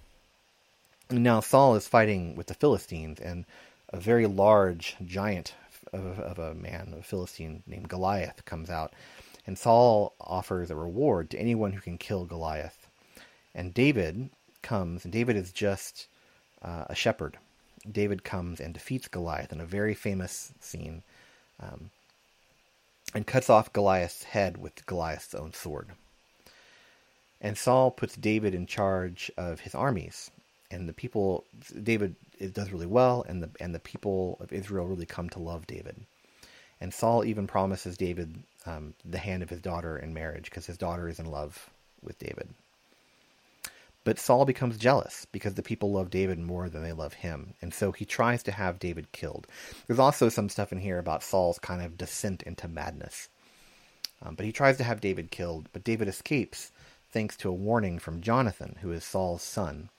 Now 1.10 1.42
Saul 1.42 1.76
is 1.76 1.90
fighting 1.90 2.38
with 2.38 2.48
the 2.48 2.54
Philistines, 2.54 3.20
and 3.20 3.44
a 3.90 4.00
very 4.00 4.28
large 4.28 4.96
giant 5.04 5.56
of, 5.92 6.20
of 6.20 6.40
a 6.40 6.54
man, 6.56 6.96
a 6.98 7.04
Philistine 7.04 7.64
named 7.68 7.90
Goliath, 7.90 8.46
comes 8.46 8.70
out. 8.70 8.94
And 9.48 9.58
Saul 9.58 10.14
offers 10.20 10.70
a 10.70 10.76
reward 10.76 11.30
to 11.32 11.40
anyone 11.40 11.74
who 11.74 11.82
can 11.82 11.98
kill 11.98 12.26
Goliath. 12.26 12.88
And 13.56 13.74
David 13.74 14.30
comes, 14.62 15.04
and 15.04 15.12
David 15.12 15.36
is 15.36 15.52
just 15.52 16.08
uh, 16.62 16.86
a 16.90 16.96
shepherd 16.96 17.38
David 17.90 18.24
comes 18.24 18.60
and 18.60 18.74
defeats 18.74 19.08
Goliath 19.08 19.52
in 19.52 19.62
a 19.62 19.66
very 19.66 19.94
famous 19.94 20.54
scene, 20.60 21.04
um, 21.60 21.90
and 23.14 23.26
cuts 23.26 23.50
off 23.50 23.74
Goliath's 23.74 24.24
head 24.24 24.58
with 24.58 24.86
Goliath's 24.86 25.34
own 25.34 25.54
sword. 25.54 25.92
And 27.40 27.58
Saul 27.58 27.90
puts 27.90 28.16
David 28.16 28.54
in 28.54 28.68
charge 28.68 29.32
of 29.36 29.62
his 29.62 29.74
armies, 29.74 30.30
and 30.70 30.88
the 30.88 30.94
people. 30.94 31.46
David 31.82 32.16
does 32.54 32.72
really 32.72 32.86
well, 32.86 33.26
and 33.28 33.42
the 33.42 33.50
and 33.60 33.74
the 33.74 33.80
people 33.80 34.38
of 34.40 34.54
Israel 34.54 34.86
really 34.86 35.08
come 35.08 35.30
to 35.32 35.40
love 35.40 35.66
David. 35.66 35.96
And 36.80 36.94
Saul 36.94 37.24
even 37.26 37.48
promises 37.48 37.98
David 37.98 38.44
um, 38.66 38.94
the 39.04 39.18
hand 39.18 39.44
of 39.44 39.50
his 39.50 39.62
daughter 39.62 39.98
in 39.98 40.14
marriage 40.14 40.46
because 40.46 40.66
his 40.66 40.78
daughter 40.78 41.08
is 41.08 41.20
in 41.20 41.26
love 41.26 41.70
with 42.02 42.20
David. 42.20 42.50
But 44.04 44.18
Saul 44.18 44.46
becomes 44.46 44.78
jealous 44.78 45.28
because 45.32 45.54
the 45.54 45.62
people 45.62 45.92
love 45.92 46.10
David 46.10 46.40
more 46.40 46.70
than 46.70 46.82
they 46.82 46.92
love 46.92 47.14
him, 47.14 47.54
and 47.62 47.72
so 47.72 47.92
he 47.92 48.04
tries 48.04 48.42
to 48.44 48.52
have 48.52 48.80
David 48.80 49.12
killed. 49.12 49.46
There's 49.86 50.00
also 50.00 50.28
some 50.30 50.50
stuff 50.50 50.72
in 50.72 50.80
here 50.80 50.98
about 50.98 51.24
Saul's 51.24 51.60
kind 51.60 51.84
of 51.84 51.98
descent 51.98 52.42
into 52.44 52.68
madness. 52.68 53.30
Um, 54.24 54.36
but 54.36 54.46
he 54.46 54.52
tries 54.52 54.78
to 54.78 54.84
have 54.84 55.02
David 55.02 55.30
killed, 55.30 55.70
but 55.72 55.84
David 55.84 56.08
escapes 56.08 56.72
thanks 57.12 57.36
to 57.38 57.50
a 57.50 57.54
warning 57.54 58.00
from 58.00 58.22
Jonathan, 58.22 58.78
who 58.82 58.92
is 58.92 59.04
Saul's 59.04 59.44
son. 59.44 59.90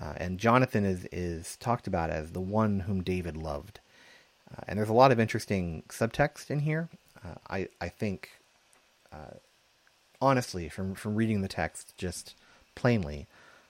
Uh, 0.00 0.14
and 0.16 0.38
Jonathan 0.38 0.84
is, 0.84 1.06
is 1.12 1.56
talked 1.56 1.86
about 1.86 2.10
as 2.10 2.32
the 2.32 2.40
one 2.40 2.80
whom 2.80 3.02
David 3.02 3.36
loved. 3.36 3.80
Uh, 4.50 4.62
and 4.66 4.78
there's 4.78 4.88
a 4.88 4.94
lot 4.94 5.12
of 5.12 5.20
interesting 5.20 5.82
subtext 5.88 6.50
in 6.50 6.60
here. 6.60 6.88
I, 7.48 7.68
I 7.80 7.88
think, 7.88 8.30
uh, 9.12 9.38
honestly, 10.20 10.68
from, 10.68 10.94
from 10.94 11.14
reading 11.14 11.40
the 11.42 11.48
text 11.48 11.96
just 11.96 12.34
plainly, 12.74 13.26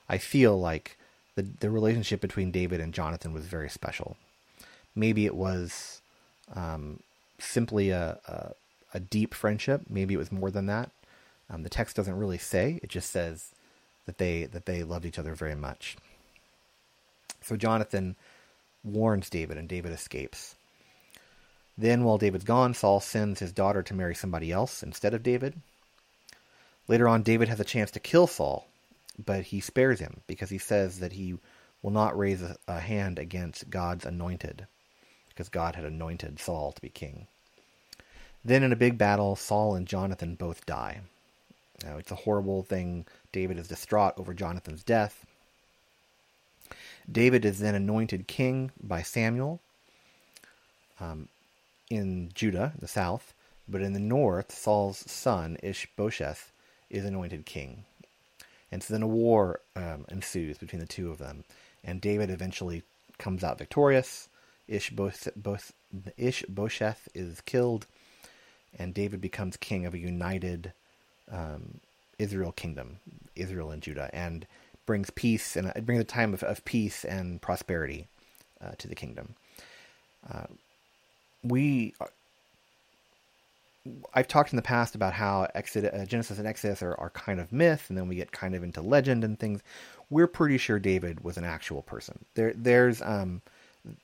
I 0.09 0.17
feel 0.17 0.59
like 0.59 0.97
the, 1.35 1.43
the 1.43 1.69
relationship 1.69 2.21
between 2.21 2.51
David 2.51 2.79
and 2.79 2.93
Jonathan 2.93 3.33
was 3.33 3.45
very 3.45 3.69
special. 3.69 4.17
Maybe 4.95 5.25
it 5.25 5.35
was 5.35 6.01
um, 6.53 6.99
simply 7.39 7.89
a, 7.89 8.17
a, 8.27 8.51
a, 8.93 8.99
deep 8.99 9.33
friendship. 9.33 9.81
Maybe 9.89 10.13
it 10.13 10.17
was 10.17 10.31
more 10.31 10.51
than 10.51 10.67
that. 10.67 10.91
Um, 11.49 11.63
the 11.63 11.69
text 11.69 11.95
doesn't 11.95 12.17
really 12.17 12.37
say. 12.37 12.79
It 12.81 12.89
just 12.89 13.11
says 13.11 13.51
that 14.05 14.17
they 14.17 14.45
that 14.45 14.65
they 14.65 14.83
loved 14.83 15.05
each 15.05 15.19
other 15.19 15.35
very 15.35 15.55
much. 15.55 15.97
So 17.41 17.55
Jonathan 17.55 18.15
warns 18.83 19.29
David, 19.29 19.57
and 19.57 19.67
David 19.67 19.91
escapes. 19.91 20.54
Then, 21.77 22.03
while 22.03 22.17
David's 22.17 22.45
gone, 22.45 22.73
Saul 22.73 23.01
sends 23.01 23.39
his 23.39 23.51
daughter 23.51 23.83
to 23.83 23.93
marry 23.93 24.15
somebody 24.15 24.51
else 24.51 24.81
instead 24.81 25.13
of 25.13 25.23
David. 25.23 25.61
Later 26.87 27.07
on, 27.07 27.23
David 27.23 27.49
has 27.49 27.59
a 27.59 27.65
chance 27.65 27.91
to 27.91 27.99
kill 27.99 28.27
Saul, 28.27 28.67
but 29.23 29.45
he 29.45 29.59
spares 29.59 29.99
him 29.99 30.21
because 30.27 30.49
he 30.49 30.57
says 30.57 30.99
that 30.99 31.13
he 31.13 31.35
will 31.81 31.91
not 31.91 32.17
raise 32.17 32.41
a, 32.41 32.55
a 32.67 32.79
hand 32.79 33.19
against 33.19 33.69
God's 33.69 34.05
anointed, 34.05 34.67
because 35.29 35.49
God 35.49 35.75
had 35.75 35.83
anointed 35.83 36.39
Saul 36.39 36.71
to 36.71 36.81
be 36.81 36.89
king. 36.89 37.27
Then, 38.43 38.63
in 38.63 38.71
a 38.71 38.77
big 38.77 38.97
battle, 38.97 39.35
Saul 39.35 39.75
and 39.75 39.87
Jonathan 39.87 40.35
both 40.35 40.65
die. 40.65 41.01
Now, 41.83 41.97
it's 41.97 42.11
a 42.11 42.15
horrible 42.15 42.63
thing. 42.63 43.05
David 43.31 43.57
is 43.57 43.67
distraught 43.67 44.13
over 44.17 44.33
Jonathan's 44.33 44.83
death. 44.83 45.25
David 47.11 47.43
is 47.43 47.59
then 47.59 47.75
anointed 47.75 48.27
king 48.27 48.71
by 48.81 49.01
Samuel 49.01 49.59
um, 50.99 51.27
in 51.89 52.31
Judah, 52.33 52.73
the 52.77 52.87
south, 52.87 53.33
but 53.67 53.81
in 53.81 53.93
the 53.93 53.99
north, 53.99 54.51
Saul's 54.51 54.99
son, 55.09 55.57
Ishbosheth, 55.63 56.51
is 56.89 57.05
anointed 57.05 57.45
king. 57.45 57.85
And 58.71 58.83
so 58.83 58.93
then 58.93 59.03
a 59.03 59.07
war 59.07 59.61
um, 59.75 60.05
ensues 60.09 60.57
between 60.57 60.79
the 60.79 60.87
two 60.87 61.09
of 61.09 61.17
them, 61.17 61.43
and 61.83 62.01
David 62.01 62.29
eventually 62.29 62.83
comes 63.17 63.43
out 63.43 63.57
victorious. 63.57 64.29
Ishbosheth, 64.67 65.73
Ishbosheth 66.17 67.07
is 67.13 67.41
killed, 67.41 67.85
and 68.77 68.93
David 68.93 69.21
becomes 69.21 69.57
king 69.57 69.85
of 69.85 69.93
a 69.93 69.99
united 69.99 70.73
um, 71.31 71.79
Israel 72.19 72.51
kingdom, 72.51 72.97
Israel 73.35 73.71
and 73.71 73.81
Judah, 73.81 74.09
and 74.13 74.45
brings 74.85 75.09
peace 75.09 75.55
and 75.55 75.67
it 75.67 75.85
brings 75.85 76.01
a 76.01 76.05
time 76.05 76.33
of, 76.33 76.43
of 76.43 76.63
peace 76.65 77.03
and 77.03 77.41
prosperity 77.41 78.07
uh, 78.61 78.71
to 78.77 78.87
the 78.87 78.95
kingdom. 78.95 79.35
Uh, 80.29 80.45
we, 81.47 81.93
I've 84.13 84.27
talked 84.27 84.51
in 84.51 84.55
the 84.55 84.61
past 84.61 84.95
about 84.95 85.13
how 85.13 85.47
Exodus, 85.53 85.93
uh, 85.93 86.05
Genesis 86.05 86.39
and 86.39 86.47
Exodus 86.47 86.81
are, 86.81 86.95
are 86.95 87.11
kind 87.11 87.39
of 87.39 87.51
myth, 87.51 87.85
and 87.89 87.97
then 87.97 88.07
we 88.07 88.15
get 88.15 88.31
kind 88.31 88.55
of 88.55 88.63
into 88.63 88.81
legend 88.81 89.23
and 89.23 89.39
things. 89.39 89.61
We're 90.09 90.27
pretty 90.27 90.57
sure 90.57 90.79
David 90.79 91.23
was 91.23 91.37
an 91.37 91.43
actual 91.43 91.81
person. 91.81 92.25
There, 92.35 92.53
there's 92.55 93.01
um, 93.01 93.41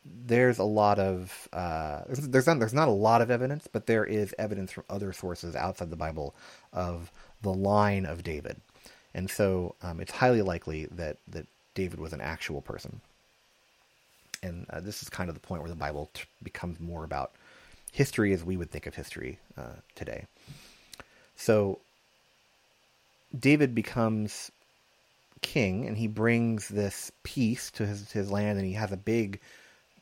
there's 0.05 0.59
a 0.59 0.63
lot 0.63 0.99
of 0.99 1.47
uh, 1.53 2.01
there's 2.07 2.47
not, 2.47 2.59
there's 2.59 2.73
not 2.73 2.87
a 2.87 2.91
lot 2.91 3.21
of 3.21 3.31
evidence, 3.31 3.67
but 3.71 3.87
there 3.87 4.05
is 4.05 4.33
evidence 4.37 4.71
from 4.71 4.83
other 4.89 5.13
sources 5.13 5.55
outside 5.55 5.89
the 5.89 5.95
Bible 5.95 6.35
of 6.73 7.11
the 7.41 7.53
line 7.53 8.05
of 8.05 8.23
David, 8.23 8.57
and 9.13 9.29
so 9.29 9.75
um, 9.81 9.99
it's 9.99 10.11
highly 10.11 10.41
likely 10.41 10.85
that 10.85 11.17
that 11.27 11.47
David 11.73 11.99
was 11.99 12.13
an 12.13 12.21
actual 12.21 12.61
person. 12.61 13.01
And 14.43 14.65
uh, 14.69 14.79
this 14.79 15.01
is 15.01 15.09
kind 15.09 15.29
of 15.29 15.35
the 15.35 15.41
point 15.41 15.61
where 15.61 15.69
the 15.69 15.75
Bible 15.75 16.09
t- 16.13 16.23
becomes 16.41 16.79
more 16.79 17.03
about 17.03 17.31
history 17.91 18.33
as 18.33 18.43
we 18.43 18.57
would 18.57 18.71
think 18.71 18.87
of 18.87 18.95
history 18.95 19.39
uh, 19.57 19.75
today. 19.95 20.25
So 21.35 21.79
David 23.37 23.75
becomes 23.75 24.51
king, 25.41 25.87
and 25.87 25.97
he 25.97 26.07
brings 26.07 26.69
this 26.69 27.11
peace 27.23 27.71
to 27.71 27.85
his 27.85 28.11
his 28.11 28.31
land, 28.31 28.57
and 28.57 28.67
he 28.67 28.73
has 28.73 28.91
a 28.91 28.97
big 28.97 29.39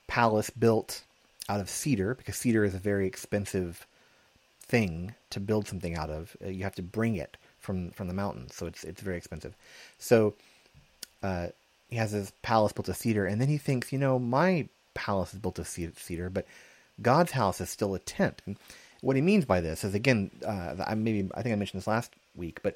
palace 0.07 0.49
built 0.49 1.03
out 1.47 1.59
of 1.59 1.69
cedar 1.69 2.13
because 2.15 2.35
cedar 2.35 2.63
is 2.63 2.75
a 2.75 2.79
very 2.79 3.07
expensive 3.07 3.87
thing 4.61 5.15
to 5.31 5.39
build 5.39 5.67
something 5.67 5.95
out 5.95 6.09
of. 6.09 6.35
Uh, 6.43 6.49
you 6.49 6.63
have 6.63 6.75
to 6.75 6.83
bring 6.83 7.15
it 7.15 7.37
from 7.59 7.91
from 7.91 8.07
the 8.07 8.13
mountains, 8.13 8.55
so 8.55 8.65
it's 8.65 8.83
it's 8.83 9.01
very 9.01 9.17
expensive. 9.17 9.55
So 9.97 10.35
uh, 11.23 11.47
he 11.89 11.97
has 11.97 12.11
his 12.11 12.31
palace 12.41 12.71
built 12.71 12.89
of 12.89 12.97
cedar, 12.97 13.25
and 13.25 13.41
then 13.41 13.47
he 13.47 13.57
thinks, 13.57 13.91
you 13.91 13.99
know, 13.99 14.19
my 14.19 14.67
palace 14.93 15.33
is 15.33 15.39
built 15.39 15.59
of 15.59 15.67
cedar, 15.67 16.29
but 16.29 16.45
God's 17.01 17.31
house 17.31 17.61
is 17.61 17.69
still 17.69 17.95
a 17.95 17.99
tent. 17.99 18.41
And 18.45 18.57
what 19.01 19.15
he 19.15 19.21
means 19.21 19.45
by 19.45 19.61
this 19.61 19.83
is 19.83 19.93
again, 19.93 20.31
uh, 20.45 20.75
I 20.85 20.95
maybe 20.95 21.29
I 21.35 21.41
think 21.41 21.53
I 21.53 21.55
mentioned 21.55 21.81
this 21.81 21.87
last 21.87 22.13
week, 22.35 22.59
but 22.61 22.75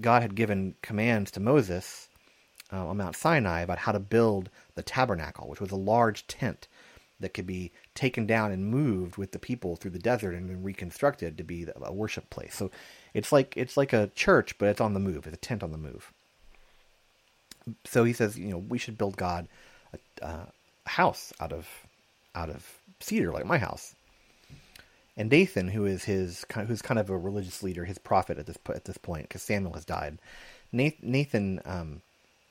God 0.00 0.22
had 0.22 0.34
given 0.34 0.74
commands 0.82 1.30
to 1.32 1.40
Moses 1.40 2.08
uh, 2.72 2.86
on 2.86 2.96
Mount 2.96 3.16
Sinai 3.16 3.60
about 3.60 3.78
how 3.78 3.92
to 3.92 3.98
build 3.98 4.50
the 4.74 4.82
tabernacle, 4.82 5.48
which 5.48 5.60
was 5.60 5.70
a 5.70 5.76
large 5.76 6.26
tent 6.26 6.68
that 7.18 7.32
could 7.32 7.46
be 7.46 7.72
taken 7.94 8.26
down 8.26 8.52
and 8.52 8.66
moved 8.66 9.16
with 9.16 9.32
the 9.32 9.38
people 9.38 9.76
through 9.76 9.90
the 9.90 9.98
desert 9.98 10.34
and 10.34 10.50
then 10.50 10.62
reconstructed 10.62 11.38
to 11.38 11.44
be 11.44 11.66
a 11.74 11.92
worship 11.92 12.28
place. 12.30 12.54
So 12.54 12.70
it's 13.14 13.32
like 13.32 13.56
it's 13.56 13.76
like 13.76 13.92
a 13.92 14.10
church, 14.14 14.58
but 14.58 14.68
it's 14.68 14.80
on 14.80 14.94
the 14.94 15.00
move. 15.00 15.26
It's 15.26 15.36
a 15.36 15.40
tent 15.40 15.62
on 15.62 15.72
the 15.72 15.78
move. 15.78 16.12
So 17.84 18.04
he 18.04 18.12
says, 18.12 18.38
you 18.38 18.48
know, 18.48 18.58
we 18.58 18.78
should 18.78 18.98
build 18.98 19.16
God 19.16 19.48
a, 19.92 20.24
uh, 20.24 20.44
a 20.86 20.88
house 20.88 21.32
out 21.40 21.52
of 21.52 21.68
out 22.34 22.50
of 22.50 22.80
cedar, 23.00 23.32
like 23.32 23.46
my 23.46 23.58
house. 23.58 23.94
And 25.16 25.30
Nathan, 25.30 25.68
who 25.68 25.86
is 25.86 26.04
his, 26.04 26.44
who's 26.66 26.82
kind 26.82 27.00
of 27.00 27.08
a 27.08 27.16
religious 27.16 27.62
leader, 27.62 27.86
his 27.86 27.96
prophet 27.96 28.38
at 28.38 28.46
this 28.46 28.58
at 28.68 28.84
this 28.84 28.98
point, 28.98 29.22
because 29.22 29.42
Samuel 29.42 29.72
has 29.72 29.86
died. 29.86 30.18
Nathan 30.72 31.60
um, 31.64 32.02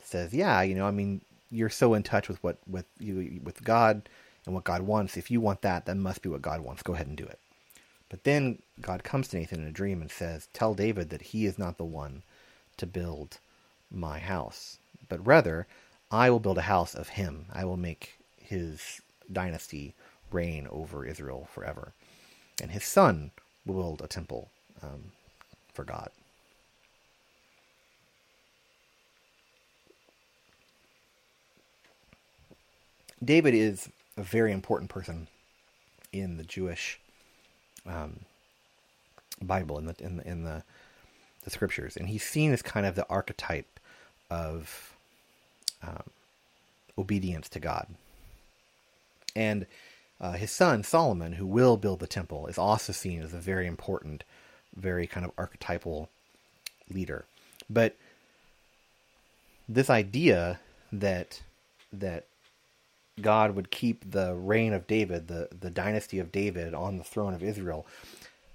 says, 0.04 0.34
"Yeah, 0.34 0.62
you 0.64 0.74
know, 0.74 0.88
I 0.88 0.92
mean, 0.92 1.22
you're 1.52 1.70
so 1.70 1.94
in 1.94 2.02
touch 2.04 2.28
with 2.28 2.42
what 2.44 2.58
with 2.68 2.86
you 3.00 3.40
with 3.44 3.64
God 3.64 4.10
and 4.46 4.56
what 4.56 4.64
God 4.64 4.82
wants. 4.82 5.16
If 5.16 5.30
you 5.30 5.40
want 5.42 5.62
that, 5.62 5.86
that 5.86 5.96
must 5.96 6.24
be 6.24 6.30
what 6.30 6.42
God 6.42 6.62
wants. 6.62 6.82
Go 6.82 6.94
ahead 6.94 7.08
and 7.08 7.18
do 7.18 7.26
it." 7.26 7.40
But 8.10 8.24
then 8.24 8.60
God 8.82 9.04
comes 9.04 9.28
to 9.28 9.38
Nathan 9.38 9.62
in 9.62 9.68
a 9.68 9.72
dream 9.72 10.02
and 10.02 10.10
says, 10.10 10.48
"Tell 10.54 10.74
David 10.74 11.12
that 11.12 11.22
he 11.22 11.46
is 11.46 11.60
not 11.60 11.78
the 11.78 11.86
one 11.86 12.24
to 12.78 12.88
build 12.88 13.38
my 13.92 14.18
house, 14.18 14.80
but 15.10 15.26
rather 15.26 15.68
I 16.12 16.30
will 16.30 16.40
build 16.40 16.58
a 16.58 16.64
house 16.64 16.96
of 16.96 17.10
him. 17.10 17.46
I 17.52 17.66
will 17.66 17.78
make 17.78 18.20
his 18.38 19.02
dynasty 19.32 19.94
reign 20.32 20.68
over 20.70 21.06
Israel 21.06 21.48
forever, 21.54 21.94
and 22.62 22.72
his 22.72 22.84
son 22.84 23.32
will 23.66 23.76
build 23.76 24.02
a 24.02 24.08
temple 24.08 24.50
um, 24.82 25.12
for 25.74 25.84
God." 25.84 26.10
David 33.24 33.54
is 33.54 33.90
a 34.18 34.24
very 34.24 34.52
important 34.52 34.90
person 34.90 35.28
in 36.12 36.38
the 36.38 36.44
Jewish 36.44 37.00
um, 37.86 38.22
Bible, 39.42 39.78
in 39.78 39.86
the 39.86 39.96
in 40.00 40.18
the, 40.18 40.28
in 40.28 40.44
the 40.44 40.64
the 41.44 41.50
scriptures, 41.50 41.96
and 41.96 42.10
he's 42.10 42.24
seen 42.24 42.52
as 42.52 42.62
kind 42.62 42.86
of 42.86 42.96
the 42.96 43.08
archetype 43.08 43.80
of 44.30 44.95
um, 45.86 46.04
obedience 46.98 47.50
to 47.50 47.60
God. 47.60 47.88
And 49.36 49.66
uh, 50.20 50.34
his 50.34 50.52
son 50.52 50.84
Solomon, 50.84 51.34
who 51.34 51.46
will 51.46 51.78
build 51.78 52.00
the 52.00 52.08
temple, 52.08 52.48
is 52.48 52.58
also 52.58 52.94
seen 52.94 53.22
as 53.22 53.34
a 53.34 53.38
very 53.38 53.68
important, 53.68 54.24
very 54.76 55.08
kind 55.08 55.26
of 55.26 55.32
archetypal 55.38 56.10
leader. 56.90 57.26
But 57.70 57.96
this 59.68 59.90
idea 59.90 60.60
that 60.92 61.42
that 61.92 62.26
God 63.22 63.56
would 63.56 63.72
keep 63.72 64.12
the 64.12 64.34
reign 64.34 64.74
of 64.74 64.88
David, 64.88 65.28
the, 65.28 65.48
the 65.58 65.70
dynasty 65.70 66.20
of 66.20 66.32
David 66.32 66.74
on 66.74 66.98
the 66.98 67.04
throne 67.04 67.34
of 67.34 67.42
Israel, 67.42 67.86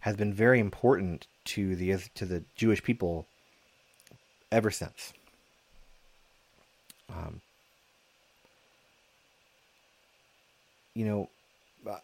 has 0.01 0.17
been 0.17 0.33
very 0.33 0.61
important 0.61 1.27
to 1.47 1.75
the 1.77 1.97
to 2.15 2.25
the 2.25 2.45
Jewish 2.55 2.83
people 2.83 3.27
ever 4.53 4.71
since. 4.71 5.13
Um, 7.11 7.41
you 10.95 11.05
know, 11.05 11.29
uh, 11.89 11.99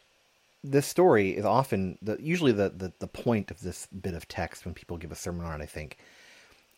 this 0.62 0.86
story 0.86 1.30
is 1.30 1.44
often 1.44 1.98
the 2.02 2.16
usually 2.20 2.52
the, 2.52 2.70
the 2.70 2.92
the 2.98 3.06
point 3.06 3.50
of 3.50 3.60
this 3.60 3.86
bit 3.86 4.14
of 4.14 4.28
text 4.28 4.64
when 4.64 4.74
people 4.74 4.96
give 4.96 5.12
a 5.12 5.16
sermon 5.16 5.46
on 5.46 5.60
it. 5.60 5.64
I 5.64 5.66
think 5.66 5.98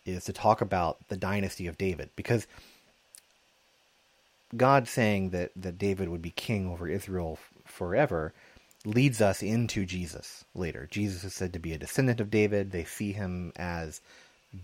is 0.07 0.25
to 0.25 0.33
talk 0.33 0.61
about 0.61 1.09
the 1.09 1.17
dynasty 1.17 1.67
of 1.67 1.79
David 1.79 2.11
because 2.17 2.47
God 4.57 4.89
saying 4.89 5.31
that, 5.31 5.51
that 5.57 5.79
David 5.79 6.09
would 6.09 6.23
be 6.23 6.31
king 6.31 6.69
over 6.69 6.89
Israel 6.89 7.39
forever 7.67 8.33
leads 8.85 9.21
us 9.21 9.43
into 9.43 9.85
Jesus 9.85 10.45
later. 10.55 10.89
Jesus 10.91 11.25
is 11.25 11.35
said 11.35 11.53
to 11.53 11.59
be 11.59 11.73
a 11.73 11.79
descendant 11.79 12.21
of 12.21 12.31
David. 12.31 12.71
They 12.71 12.85
see 12.85 13.13
him 13.13 13.53
as 13.57 14.01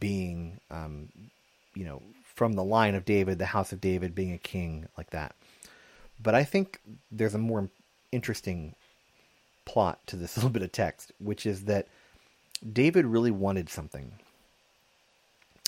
being, 0.00 0.60
um, 0.70 1.08
you 1.74 1.84
know, 1.84 2.02
from 2.22 2.54
the 2.54 2.64
line 2.64 2.94
of 2.94 3.04
David, 3.04 3.38
the 3.38 3.46
house 3.46 3.72
of 3.72 3.80
David, 3.80 4.14
being 4.14 4.32
a 4.32 4.38
king 4.38 4.86
like 4.96 5.10
that. 5.10 5.34
But 6.22 6.34
I 6.34 6.44
think 6.44 6.80
there's 7.10 7.34
a 7.34 7.38
more 7.38 7.68
interesting 8.12 8.74
plot 9.64 10.00
to 10.06 10.16
this 10.16 10.36
little 10.36 10.50
bit 10.50 10.62
of 10.62 10.72
text, 10.72 11.12
which 11.18 11.46
is 11.46 11.64
that 11.64 11.88
David 12.72 13.06
really 13.06 13.30
wanted 13.30 13.68
something. 13.68 14.12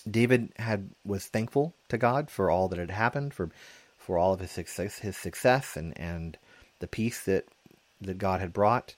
David 0.08 0.52
had 0.56 0.90
was 1.04 1.26
thankful 1.26 1.74
to 1.88 1.98
God 1.98 2.30
for 2.30 2.50
all 2.50 2.68
that 2.68 2.78
had 2.78 2.90
happened, 2.90 3.34
for 3.34 3.50
for 3.98 4.18
all 4.18 4.32
of 4.32 4.40
his 4.40 4.52
success, 4.52 5.00
his 5.00 5.16
success, 5.16 5.76
and 5.76 5.98
and 5.98 6.38
the 6.78 6.86
peace 6.86 7.24
that 7.24 7.46
that 8.00 8.18
God 8.18 8.40
had 8.40 8.52
brought. 8.52 8.94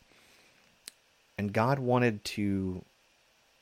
And 1.38 1.52
God 1.52 1.78
wanted 1.78 2.24
to 2.24 2.84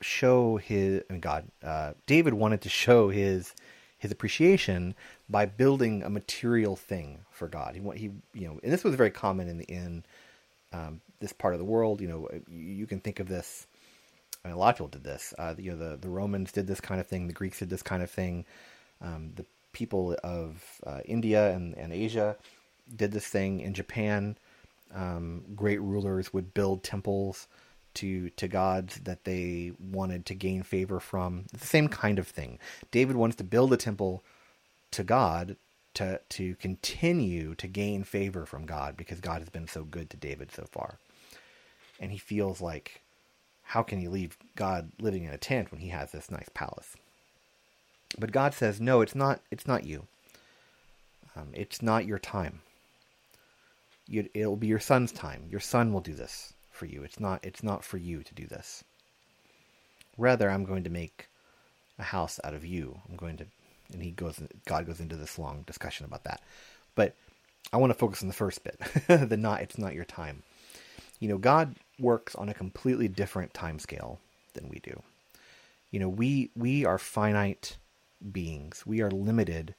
show 0.01 0.57
his 0.57 1.03
mean 1.09 1.21
God 1.21 1.47
uh, 1.63 1.93
David 2.07 2.35
wanted 2.35 2.61
to 2.63 2.69
show 2.69 3.09
his 3.09 3.55
his 3.99 4.13
appreciation 4.13 4.95
by 5.29 5.47
building 5.47 6.03
a 6.03 6.11
material 6.11 6.77
thing 6.77 7.21
for 7.31 7.49
God. 7.49 7.75
He 7.75 7.99
he 7.99 8.11
you 8.35 8.49
know, 8.49 8.61
and 8.63 8.73
this 8.73 8.85
was 8.85 8.95
very 8.95 9.11
common 9.11 9.49
in 9.49 9.59
the 9.59 9.65
in 9.65 10.05
um, 10.73 11.01
this 11.21 11.33
part 11.33 11.55
of 11.55 11.59
the 11.59 11.65
world. 11.65 12.01
You 12.01 12.09
know, 12.09 12.29
you, 12.49 12.61
you 12.61 12.87
can 12.87 13.01
think 13.01 13.21
of 13.21 13.29
this. 13.29 13.67
I 14.45 14.49
mean, 14.49 14.57
a 14.57 14.61
lot 14.61 14.71
of 14.71 14.77
people 14.77 14.89
did 14.89 15.05
this. 15.05 15.35
Uh, 15.39 15.55
you 15.59 15.73
know, 15.73 15.79
the 15.79 15.97
the 15.97 16.09
Romans 16.09 16.53
did 16.53 16.67
this 16.67 16.81
kind 16.81 17.01
of 17.01 17.07
thing. 17.07 17.27
The 17.27 17.33
Greeks 17.33 17.59
did 17.59 17.71
this 17.71 17.83
kind 17.83 18.03
of 18.03 18.11
thing. 18.11 18.45
Um, 19.01 19.33
the 19.35 19.45
people 19.73 20.17
of 20.25 20.63
uh, 20.87 21.01
India 21.05 21.53
and, 21.55 21.77
and 21.77 21.93
Asia 21.93 22.35
did 22.95 23.13
this 23.13 23.27
thing 23.27 23.61
in 23.61 23.75
Japan. 23.75 24.39
Um, 24.95 25.43
great 25.55 25.81
rulers 25.83 26.33
would 26.33 26.55
build 26.55 26.83
temples 26.83 27.47
to 27.97 28.31
to 28.31 28.49
gods 28.49 29.01
that 29.05 29.25
they 29.25 29.73
wanted 29.81 30.27
to 30.27 30.35
gain 30.35 30.63
favor 30.63 31.01
from. 31.01 31.45
It's 31.53 31.63
the 31.63 31.69
same 31.69 31.89
kind 31.89 32.19
of 32.19 32.29
thing. 32.29 32.59
David 32.91 33.17
wants 33.17 33.37
to 33.37 33.45
build 33.45 33.73
a 33.73 33.77
temple 33.77 34.23
to 34.93 35.03
God 35.03 35.57
to 35.95 36.21
to 36.31 36.55
continue 36.57 37.55
to 37.57 37.67
gain 37.67 38.05
favor 38.05 38.47
from 38.47 38.67
God 38.67 38.97
because 38.97 39.21
God 39.21 39.41
has 39.41 39.49
been 39.49 39.67
so 39.67 39.85
good 39.85 40.11
to 40.11 40.17
David 40.17 40.53
so 40.53 40.67
far. 40.71 40.99
And 41.99 42.13
he 42.13 42.19
feels 42.19 42.61
like 42.61 43.01
how 43.63 43.83
can 43.83 43.99
he 43.99 44.09
leave 44.09 44.37
God 44.55 44.93
living 45.01 45.25
in 45.25 45.33
a 45.33 45.39
tent 45.39 45.73
when 45.73 45.81
he 45.81 45.89
has 45.89 46.13
this 46.13 46.31
nice 46.31 46.49
palace? 46.55 46.97
But 48.19 48.31
God 48.31 48.55
says, 48.55 48.81
no, 48.81 49.01
it's 49.01 49.15
not. 49.15 49.41
It's 49.51 49.67
not 49.67 49.85
you. 49.85 50.07
Um, 51.35 51.49
it's 51.53 51.83
not 51.83 52.07
your 52.07 52.19
time. 52.19 52.61
You, 54.07 54.29
it'll 54.35 54.57
be 54.57 54.69
your 54.69 54.79
son's 54.79 55.11
time. 55.11 55.47
Your 55.51 55.61
son 55.61 55.93
will 55.93 56.01
do 56.01 56.15
this 56.15 56.53
for 56.77 56.87
you. 56.87 57.03
It's 57.03 57.19
not. 57.19 57.45
It's 57.45 57.63
not 57.63 57.85
for 57.85 57.97
you 57.97 58.23
to 58.23 58.35
do 58.35 58.47
this. 58.47 58.85
Rather, 60.19 60.51
I'm 60.51 60.65
going 60.65 60.85
to 60.85 60.91
make 60.91 61.29
a 61.99 62.05
house 62.05 62.39
out 62.45 62.55
of 62.55 62.65
you. 62.65 63.01
I'm 63.09 63.17
going 63.17 63.37
to, 63.39 63.47
and 63.93 64.03
he 64.03 64.11
goes. 64.11 64.41
God 64.67 64.87
goes 64.87 65.01
into 65.01 65.17
this 65.17 65.39
long 65.39 65.63
discussion 65.67 66.07
about 66.07 66.25
that. 66.25 66.41
But 66.95 67.15
I 67.73 67.79
want 67.79 67.91
to 67.91 67.99
focus 67.99 68.23
on 68.23 68.29
the 68.29 68.35
first 68.35 68.63
bit. 68.63 68.81
the 69.29 69.37
not. 69.37 69.63
It's 69.63 69.79
not 69.79 69.95
your 69.95 70.05
time. 70.05 70.43
You 71.19 71.29
know, 71.29 71.39
God 71.39 71.77
works 71.99 72.35
on 72.35 72.49
a 72.49 72.55
completely 72.55 73.09
different 73.09 73.55
time 73.55 73.79
scale 73.79 74.19
than 74.53 74.69
we 74.69 74.79
do. 74.81 75.03
You 75.91 76.01
know, 76.01 76.09
we 76.09 76.51
we 76.57 76.85
are 76.85 76.99
finite 76.99 77.79
beings. 78.33 78.85
We 78.87 79.01
are 79.01 79.11
limited 79.11 79.75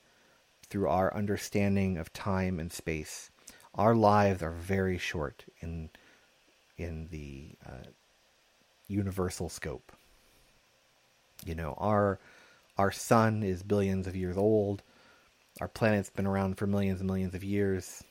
through 0.70 0.90
our 0.90 1.14
understanding 1.14 1.98
of 1.98 2.12
time 2.14 2.60
and 2.60 2.72
space. 2.72 3.30
Our 3.76 3.96
lives 3.96 4.42
are 4.42 4.52
very 4.52 4.98
short 4.98 5.46
in 5.62 5.90
in 6.78 7.08
the 7.12 7.50
uh, 7.66 7.88
universal 8.88 9.50
scope. 9.50 9.92
You 11.46 11.56
know, 11.56 11.76
our 11.78 12.20
our 12.78 12.92
sun 12.92 13.44
is 13.44 13.64
billions 13.64 14.08
of 14.08 14.16
years 14.16 14.38
old. 14.38 14.84
Our 15.60 15.68
planet's 15.68 16.10
been 16.10 16.28
around 16.28 16.58
for 16.58 16.68
millions 16.68 17.00
and 17.00 17.08
millions 17.08 17.34
of 17.34 17.44
years, 17.44 18.04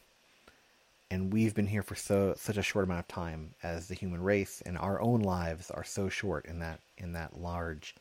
and 1.10 1.32
we've 1.32 1.54
been 1.54 1.66
here 1.68 1.82
for 1.82 1.94
so 1.94 2.34
such 2.36 2.56
a 2.56 2.62
short 2.62 2.84
amount 2.84 3.00
of 3.00 3.08
time 3.08 3.54
as 3.62 3.88
the 3.88 3.94
human 3.94 4.22
race, 4.22 4.62
and 4.66 4.76
our 4.76 5.00
own 5.00 5.20
lives 5.20 5.70
are 5.70 5.84
so 5.84 6.08
short 6.08 6.46
in 6.46 6.58
that 6.60 6.80
in 6.98 7.12
that 7.12 7.38
large 7.38 7.94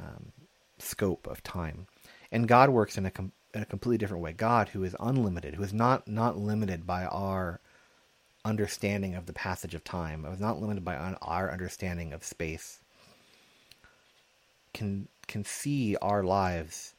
um, 0.00 0.32
scope 0.78 1.26
of 1.26 1.42
time. 1.42 1.86
And 2.30 2.48
God 2.48 2.70
works 2.70 2.96
in 2.96 3.06
a, 3.06 3.10
com- 3.10 3.32
in 3.54 3.62
a 3.62 3.66
completely 3.66 3.98
different 3.98 4.22
way. 4.22 4.32
God, 4.32 4.68
who 4.68 4.84
is 4.84 4.96
unlimited, 5.00 5.54
who 5.54 5.62
is 5.62 5.72
not, 5.72 6.08
not 6.08 6.38
limited 6.38 6.86
by 6.86 7.04
our 7.04 7.60
understanding 8.44 9.14
of 9.14 9.26
the 9.26 9.32
passage 9.32 9.74
of 9.74 9.84
time, 9.84 10.24
it 10.24 10.30
was 10.30 10.40
not 10.40 10.60
limited 10.60 10.84
by 10.84 10.96
our 10.96 11.50
understanding 11.50 12.12
of 12.12 12.24
space, 12.24 12.80
can, 14.74 15.08
can 15.26 15.44
see 15.44 15.96
our 16.02 16.22
lives 16.22 16.94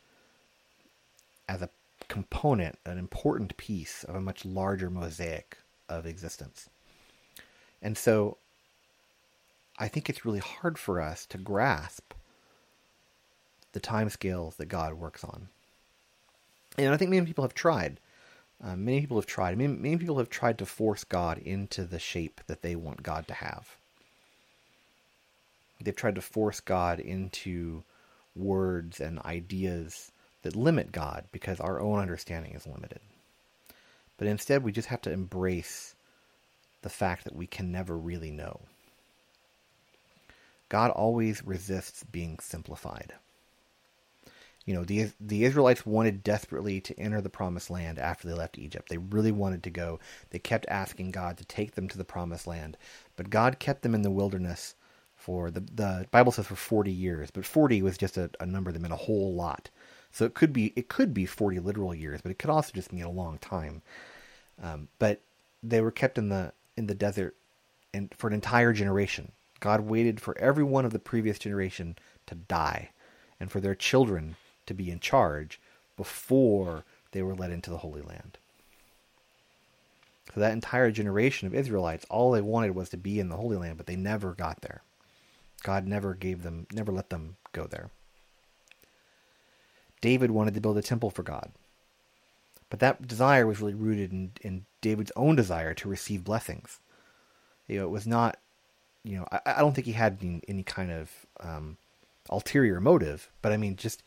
as 1.50 1.62
a 1.62 1.70
component, 2.08 2.78
an 2.86 2.98
important 2.98 3.58
piece 3.58 4.04
of 4.04 4.16
a 4.16 4.22
much 4.22 4.46
larger 4.46 4.90
mosaic 4.90 5.58
of 5.90 6.06
existence. 6.06 6.70
And 7.82 7.98
so 7.98 8.38
I 9.78 9.88
think 9.88 10.10
it's 10.10 10.26
really 10.26 10.40
hard 10.40 10.78
for 10.78 11.02
us 11.02 11.26
to 11.28 11.38
grasp 11.38 12.14
the 13.74 13.80
time 13.80 14.10
scales 14.10 14.56
that 14.56 14.68
God 14.68 14.94
works 14.94 15.24
on. 15.24 15.50
And 16.78 16.94
I 16.94 16.98
think 16.98 17.12
many 17.12 17.26
people 17.26 17.44
have 17.44 17.54
tried. 17.54 18.00
Uh, 18.64 18.76
many 18.78 19.02
people 19.02 19.18
have 19.18 19.26
tried. 19.26 19.58
Many, 19.58 19.74
many 19.74 19.98
people 19.98 20.18
have 20.20 20.30
tried 20.30 20.58
to 20.60 20.66
force 20.66 21.04
God 21.04 21.38
into 21.40 21.84
the 21.84 22.00
shape 22.00 22.40
that 22.48 22.62
they 22.62 22.76
want 22.76 23.04
God 23.04 23.28
to 23.28 23.34
have. 23.34 23.76
They've 25.82 25.96
tried 25.96 26.16
to 26.16 26.22
force 26.22 26.62
God 26.62 27.00
into 27.02 27.84
words 28.36 29.02
and 29.02 29.20
ideas 29.20 30.12
that 30.44 30.56
limit 30.56 30.92
God 30.92 31.26
because 31.32 31.60
our 31.60 31.82
own 31.82 32.00
understanding 32.00 32.54
is 32.54 32.66
limited. 32.66 33.00
But 34.18 34.28
instead, 34.28 34.64
we 34.64 34.72
just 34.72 34.88
have 34.88 35.02
to 35.02 35.12
embrace 35.12 35.96
the 36.84 36.90
fact 36.90 37.26
that 37.26 37.36
we 37.36 37.48
can 37.48 37.72
never 37.72 37.98
really 37.98 38.32
know. 38.32 38.62
God 40.70 40.92
always 40.92 41.46
resists 41.46 42.04
being 42.04 42.40
simplified. 42.40 43.14
You 44.66 44.74
know, 44.74 44.84
the 44.86 45.12
the 45.20 45.44
Israelites 45.44 45.86
wanted 45.86 46.24
desperately 46.24 46.80
to 46.82 46.98
enter 47.00 47.20
the 47.20 47.30
promised 47.30 47.70
land 47.70 48.00
after 48.00 48.28
they 48.28 48.34
left 48.34 48.58
Egypt. 48.58 48.90
They 48.90 48.98
really 48.98 49.32
wanted 49.32 49.64
to 49.64 49.70
go. 49.70 50.00
They 50.30 50.40
kept 50.40 50.66
asking 50.70 51.12
God 51.12 51.38
to 51.38 51.46
take 51.46 51.76
them 51.76 51.90
to 51.90 51.98
the 51.98 52.06
promised 52.06 52.48
land, 52.48 52.78
but 53.18 53.30
God 53.30 53.60
kept 53.60 53.82
them 53.82 53.94
in 53.94 54.04
the 54.04 54.12
wilderness 54.12 54.76
for 55.16 55.52
the 55.52 55.62
the 55.62 56.08
Bible 56.12 56.32
says 56.32 56.48
for 56.48 56.56
40 56.56 56.92
years, 56.92 57.32
but 57.32 57.46
40 57.46 57.82
was 57.82 57.98
just 57.98 58.18
a, 58.18 58.30
a 58.40 58.46
number 58.46 58.72
that 58.72 58.82
meant 58.82 58.94
a 58.94 58.98
whole 58.98 59.34
lot. 59.34 59.70
So 60.12 60.26
it 60.26 60.34
could 60.34 60.54
be 60.54 60.72
it 60.76 60.88
could 60.88 61.14
be 61.14 61.26
40 61.26 61.60
literal 61.60 61.94
years, 61.94 62.22
but 62.22 62.32
it 62.32 62.40
could 62.40 62.50
also 62.50 62.72
just 62.74 62.94
mean 62.94 63.04
a 63.04 63.12
long 63.12 63.40
time. 63.40 63.82
Um, 64.62 64.88
but 65.00 65.22
they 65.62 65.82
were 65.82 65.92
kept 65.92 66.18
in 66.18 66.30
the 66.30 66.54
in 66.78 66.88
the 66.88 66.96
desert 66.96 67.36
and 67.94 68.14
for 68.18 68.28
an 68.28 68.34
entire 68.34 68.74
generation. 68.74 69.32
God 69.60 69.82
waited 69.82 70.20
for 70.20 70.38
every 70.38 70.64
one 70.64 70.86
of 70.86 70.92
the 70.92 71.00
previous 71.00 71.40
generation 71.40 71.98
to 72.28 72.36
die 72.36 72.92
and 73.40 73.50
for 73.52 73.62
their 73.62 73.76
children 73.76 74.36
to 74.66 74.74
be 74.74 74.90
in 74.92 75.00
charge 75.00 75.60
before 75.98 76.86
they 77.12 77.22
were 77.22 77.36
led 77.36 77.52
into 77.52 77.70
the 77.70 77.78
Holy 77.78 78.02
Land. 78.02 78.38
So 80.34 80.40
that 80.40 80.54
entire 80.54 80.92
generation 80.92 81.48
of 81.48 81.54
Israelites, 81.54 82.06
all 82.10 82.32
they 82.32 82.42
wanted 82.42 82.76
was 82.76 82.90
to 82.90 82.98
be 82.98 83.20
in 83.20 83.30
the 83.30 83.38
Holy 83.38 83.58
Land, 83.58 83.78
but 83.78 83.86
they 83.86 83.96
never 83.96 84.34
got 84.34 84.62
there. 84.62 84.82
God 85.62 85.88
never 85.88 86.14
gave 86.14 86.44
them, 86.44 86.68
never 86.74 86.92
let 86.92 87.10
them 87.10 87.38
go 87.52 87.68
there. 87.68 87.90
David 90.02 90.32
wanted 90.32 90.54
to 90.56 90.62
build 90.62 90.78
a 90.78 90.82
temple 90.82 91.10
for 91.10 91.24
God. 91.24 91.52
But 92.70 92.80
that 92.80 93.08
desire 93.08 93.46
was 93.46 93.62
really 93.62 93.76
rooted 93.76 94.12
in, 94.12 94.32
in 94.42 94.66
David's 94.82 95.12
own 95.16 95.36
desire 95.36 95.74
to 95.76 95.88
receive 95.88 96.24
blessings. 96.24 96.80
You 97.68 97.80
know, 97.80 97.86
it 97.86 97.92
was 97.92 98.08
not, 98.08 98.40
you 99.04 99.18
know, 99.18 99.28
I, 99.32 99.40
I 99.46 99.60
don't 99.60 99.74
think 99.74 99.86
he 99.86 99.94
had 99.94 100.18
any, 100.22 100.42
any 100.48 100.64
kind 100.64 100.92
of 100.92 101.12
um, 101.40 101.78
ulterior 102.30 102.82
motive, 102.82 103.30
but 103.42 103.52
I 103.52 103.58
mean, 103.58 103.76
just 103.76 104.02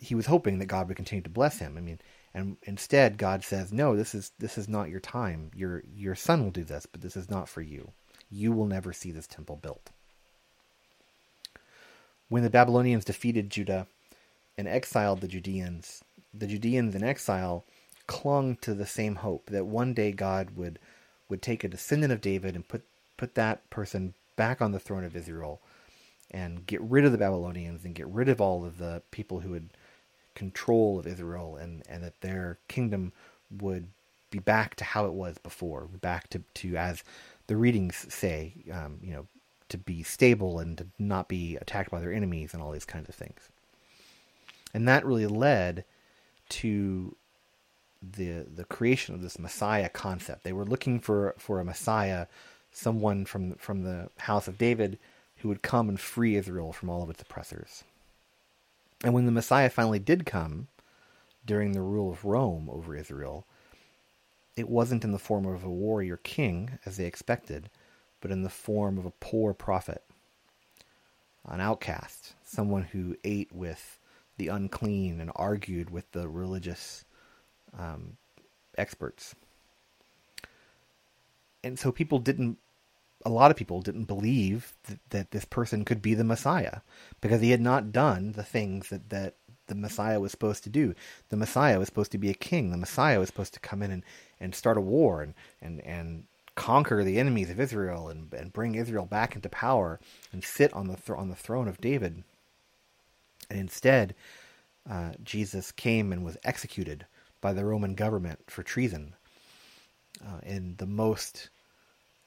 he 0.00 0.14
was 0.14 0.26
hoping 0.26 0.58
that 0.58 0.66
God 0.66 0.88
would 0.88 0.96
continue 0.96 1.22
to 1.22 1.30
bless 1.30 1.58
him. 1.58 1.76
I 1.76 1.80
mean, 1.80 2.00
And 2.32 2.56
instead, 2.62 3.18
God 3.18 3.42
says, 3.44 3.72
"No, 3.72 3.96
this 3.96 4.14
is 4.14 4.32
this 4.38 4.56
is 4.56 4.68
not 4.68 4.88
your 4.88 5.00
time. 5.00 5.50
Your 5.54 5.82
your 5.92 6.14
son 6.14 6.44
will 6.44 6.50
do 6.52 6.64
this, 6.64 6.86
but 6.86 7.00
this 7.00 7.16
is 7.16 7.28
not 7.28 7.48
for 7.48 7.60
you. 7.60 7.92
You 8.30 8.52
will 8.52 8.66
never 8.66 8.92
see 8.92 9.10
this 9.10 9.26
temple 9.26 9.56
built." 9.56 9.90
When 12.28 12.44
the 12.44 12.50
Babylonians 12.50 13.04
defeated 13.04 13.50
Judah 13.50 13.88
and 14.56 14.68
exiled 14.68 15.20
the 15.20 15.28
Judeans, 15.28 16.04
the 16.32 16.46
Judeans 16.46 16.94
in 16.94 17.02
exile 17.02 17.64
clung 18.06 18.56
to 18.56 18.74
the 18.74 18.86
same 18.86 19.16
hope 19.16 19.46
that 19.46 19.66
one 19.66 19.92
day 19.94 20.12
God 20.12 20.56
would 20.56 20.78
would 21.28 21.42
take 21.42 21.64
a 21.64 21.68
descendant 21.68 22.12
of 22.12 22.20
David 22.20 22.54
and 22.54 22.68
put 22.68 22.82
put 23.16 23.34
that 23.34 23.68
person 23.70 24.14
back 24.36 24.62
on 24.62 24.72
the 24.72 24.80
throne 24.80 25.04
of 25.04 25.16
Israel 25.16 25.60
and 26.30 26.64
get 26.66 26.80
rid 26.80 27.04
of 27.04 27.12
the 27.12 27.18
Babylonians 27.18 27.84
and 27.84 27.94
get 27.94 28.06
rid 28.06 28.28
of 28.28 28.40
all 28.40 28.64
of 28.64 28.78
the 28.78 29.02
people 29.10 29.40
who 29.40 29.52
had 29.54 29.68
control 30.40 30.98
of 30.98 31.06
Israel 31.06 31.56
and, 31.56 31.82
and 31.86 32.02
that 32.02 32.20
their 32.22 32.58
kingdom 32.66 33.12
would 33.60 33.88
be 34.30 34.38
back 34.38 34.74
to 34.76 34.84
how 34.84 35.04
it 35.04 35.12
was 35.12 35.36
before, 35.38 35.86
back 36.00 36.30
to, 36.30 36.42
to 36.54 36.76
as 36.76 37.04
the 37.46 37.56
readings 37.56 38.06
say, 38.08 38.54
um, 38.72 38.98
you 39.02 39.12
know, 39.12 39.26
to 39.68 39.76
be 39.76 40.02
stable 40.02 40.58
and 40.58 40.78
to 40.78 40.86
not 40.98 41.28
be 41.28 41.56
attacked 41.56 41.90
by 41.90 42.00
their 42.00 42.12
enemies 42.12 42.54
and 42.54 42.62
all 42.62 42.72
these 42.72 42.86
kinds 42.86 43.08
of 43.08 43.14
things. 43.14 43.50
And 44.72 44.88
that 44.88 45.04
really 45.04 45.26
led 45.26 45.84
to 46.60 47.14
the 48.02 48.46
the 48.56 48.64
creation 48.64 49.14
of 49.14 49.20
this 49.20 49.38
Messiah 49.38 49.90
concept. 49.90 50.42
They 50.42 50.54
were 50.54 50.64
looking 50.64 51.00
for 51.00 51.34
for 51.38 51.60
a 51.60 51.64
Messiah, 51.64 52.26
someone 52.72 53.26
from 53.26 53.54
from 53.56 53.82
the 53.82 54.08
house 54.18 54.48
of 54.48 54.56
David 54.56 54.98
who 55.38 55.48
would 55.48 55.62
come 55.62 55.88
and 55.88 56.00
free 56.00 56.36
Israel 56.36 56.72
from 56.72 56.88
all 56.88 57.02
of 57.02 57.10
its 57.10 57.22
oppressors. 57.22 57.84
And 59.02 59.14
when 59.14 59.26
the 59.26 59.32
Messiah 59.32 59.70
finally 59.70 59.98
did 59.98 60.26
come 60.26 60.68
during 61.46 61.72
the 61.72 61.80
rule 61.80 62.10
of 62.10 62.24
Rome 62.24 62.68
over 62.70 62.94
Israel, 62.94 63.46
it 64.56 64.68
wasn't 64.68 65.04
in 65.04 65.12
the 65.12 65.18
form 65.18 65.46
of 65.46 65.64
a 65.64 65.70
warrior 65.70 66.18
king 66.18 66.78
as 66.84 66.96
they 66.96 67.06
expected, 67.06 67.70
but 68.20 68.30
in 68.30 68.42
the 68.42 68.50
form 68.50 68.98
of 68.98 69.06
a 69.06 69.12
poor 69.12 69.54
prophet, 69.54 70.02
an 71.46 71.60
outcast, 71.60 72.34
someone 72.44 72.82
who 72.82 73.16
ate 73.24 73.52
with 73.52 73.98
the 74.36 74.48
unclean 74.48 75.20
and 75.20 75.30
argued 75.34 75.90
with 75.90 76.10
the 76.12 76.28
religious 76.28 77.04
um, 77.78 78.16
experts. 78.76 79.34
And 81.62 81.78
so 81.78 81.92
people 81.92 82.18
didn't, 82.18 82.58
a 83.24 83.30
lot 83.30 83.50
of 83.50 83.56
people 83.56 83.82
didn't 83.82 84.04
believe 84.04 84.72
that, 84.84 84.98
that 85.10 85.30
this 85.30 85.44
person 85.44 85.84
could 85.84 86.00
be 86.00 86.14
the 86.14 86.24
Messiah 86.24 86.80
because 87.20 87.40
he 87.40 87.50
had 87.50 87.60
not 87.60 87.92
done 87.92 88.32
the 88.32 88.42
things 88.42 88.88
that, 88.88 89.10
that 89.10 89.34
the 89.66 89.74
Messiah 89.74 90.20
was 90.20 90.30
supposed 90.30 90.64
to 90.64 90.70
do. 90.70 90.94
The 91.28 91.36
Messiah 91.36 91.78
was 91.78 91.86
supposed 91.86 92.12
to 92.12 92.18
be 92.18 92.30
a 92.30 92.34
king. 92.34 92.70
The 92.70 92.76
Messiah 92.76 93.18
was 93.18 93.28
supposed 93.28 93.54
to 93.54 93.60
come 93.60 93.82
in 93.82 93.90
and, 93.90 94.02
and 94.40 94.54
start 94.54 94.76
a 94.76 94.82
war 94.82 95.22
and, 95.22 95.34
and, 95.60 95.80
and 95.84 96.24
conquer 96.54 97.04
the 97.04 97.18
enemies 97.18 97.50
of 97.50 97.60
Israel 97.60 98.08
and, 98.08 98.32
and 98.34 98.52
bring 98.52 98.74
Israel 98.74 99.06
back 99.06 99.36
into 99.36 99.48
power 99.48 100.00
and 100.32 100.42
sit 100.42 100.72
on 100.72 100.88
the, 100.88 100.96
th- 100.96 101.18
on 101.18 101.28
the 101.28 101.36
throne 101.36 101.68
of 101.68 101.80
David. 101.80 102.24
And 103.48 103.60
instead, 103.60 104.14
uh, 104.90 105.12
Jesus 105.22 105.72
came 105.72 106.12
and 106.12 106.24
was 106.24 106.36
executed 106.42 107.06
by 107.40 107.52
the 107.52 107.64
Roman 107.64 107.94
government 107.94 108.40
for 108.48 108.62
treason 108.62 109.14
uh, 110.24 110.40
in 110.42 110.76
the 110.78 110.86
most 110.86 111.48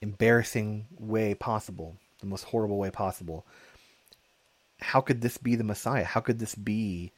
embarrassing 0.03 0.85
way 0.99 1.33
possible, 1.33 1.95
the 2.19 2.25
most 2.25 2.43
horrible 2.43 2.77
way 2.77 2.91
possible. 2.91 3.45
How 4.81 4.99
could 4.99 5.21
this 5.21 5.37
be 5.37 5.55
the 5.55 5.63
Messiah? 5.63 6.03
How 6.03 6.19
could 6.19 6.39
this 6.39 6.55
be 6.55 7.13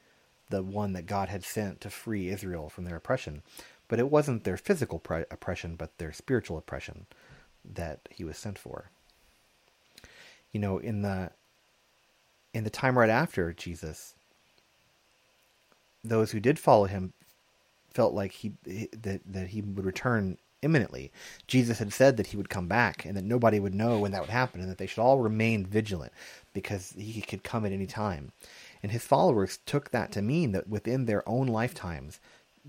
the 0.51 0.61
one 0.61 0.93
that 0.93 1.07
God 1.07 1.27
had 1.27 1.43
sent 1.43 1.81
to 1.81 1.89
free 1.89 2.29
Israel 2.29 2.69
from 2.69 2.85
their 2.85 2.95
oppression? 2.95 3.41
But 3.87 3.97
it 3.97 4.11
wasn't 4.11 4.43
their 4.43 4.55
physical 4.55 4.99
pre- 4.99 5.25
oppression, 5.31 5.75
but 5.75 5.97
their 5.97 6.13
spiritual 6.13 6.59
oppression 6.59 7.07
that 7.73 8.07
he 8.11 8.23
was 8.23 8.37
sent 8.37 8.59
for. 8.59 8.91
You 10.51 10.59
know, 10.59 10.77
in 10.77 11.01
the 11.01 11.31
in 12.53 12.63
the 12.63 12.69
time 12.69 12.97
right 12.97 13.09
after 13.09 13.51
Jesus, 13.51 14.13
those 16.03 16.31
who 16.31 16.39
did 16.39 16.59
follow 16.59 16.85
him 16.85 17.13
felt 17.89 18.13
like 18.13 18.31
he 18.31 18.53
that 18.93 19.21
that 19.25 19.47
he 19.47 19.61
would 19.61 19.85
return 19.85 20.37
imminently. 20.65 21.11
Jesus 21.47 21.79
had 21.79 21.93
said 21.93 22.17
that 22.17 22.27
he 22.27 22.37
would 22.37 22.49
come 22.49 22.67
back 22.67 23.05
and 23.05 23.15
that 23.15 23.23
nobody 23.23 23.59
would 23.59 23.75
know 23.75 23.99
when 23.99 24.11
that 24.11 24.21
would 24.21 24.29
happen 24.29 24.59
and 24.59 24.69
that 24.69 24.77
they 24.77 24.87
should 24.87 25.01
all 25.01 25.19
remain 25.19 25.65
vigilant 25.65 26.11
because 26.53 26.93
he 26.97 27.21
could 27.21 27.43
come 27.43 27.65
at 27.65 27.71
any 27.71 27.85
time. 27.85 28.31
And 28.83 28.91
his 28.91 29.05
followers 29.05 29.59
took 29.65 29.91
that 29.91 30.11
to 30.13 30.21
mean 30.21 30.51
that 30.51 30.67
within 30.67 31.05
their 31.05 31.27
own 31.29 31.47
lifetimes 31.47 32.19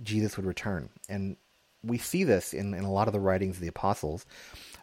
Jesus 0.02 0.36
would 0.36 0.46
return. 0.46 0.90
And 1.08 1.36
we 1.82 1.98
see 1.98 2.24
this 2.24 2.52
in, 2.52 2.74
in 2.74 2.84
a 2.84 2.92
lot 2.92 3.08
of 3.08 3.12
the 3.12 3.20
writings 3.20 3.56
of 3.56 3.62
the 3.62 3.68
apostles, 3.68 4.26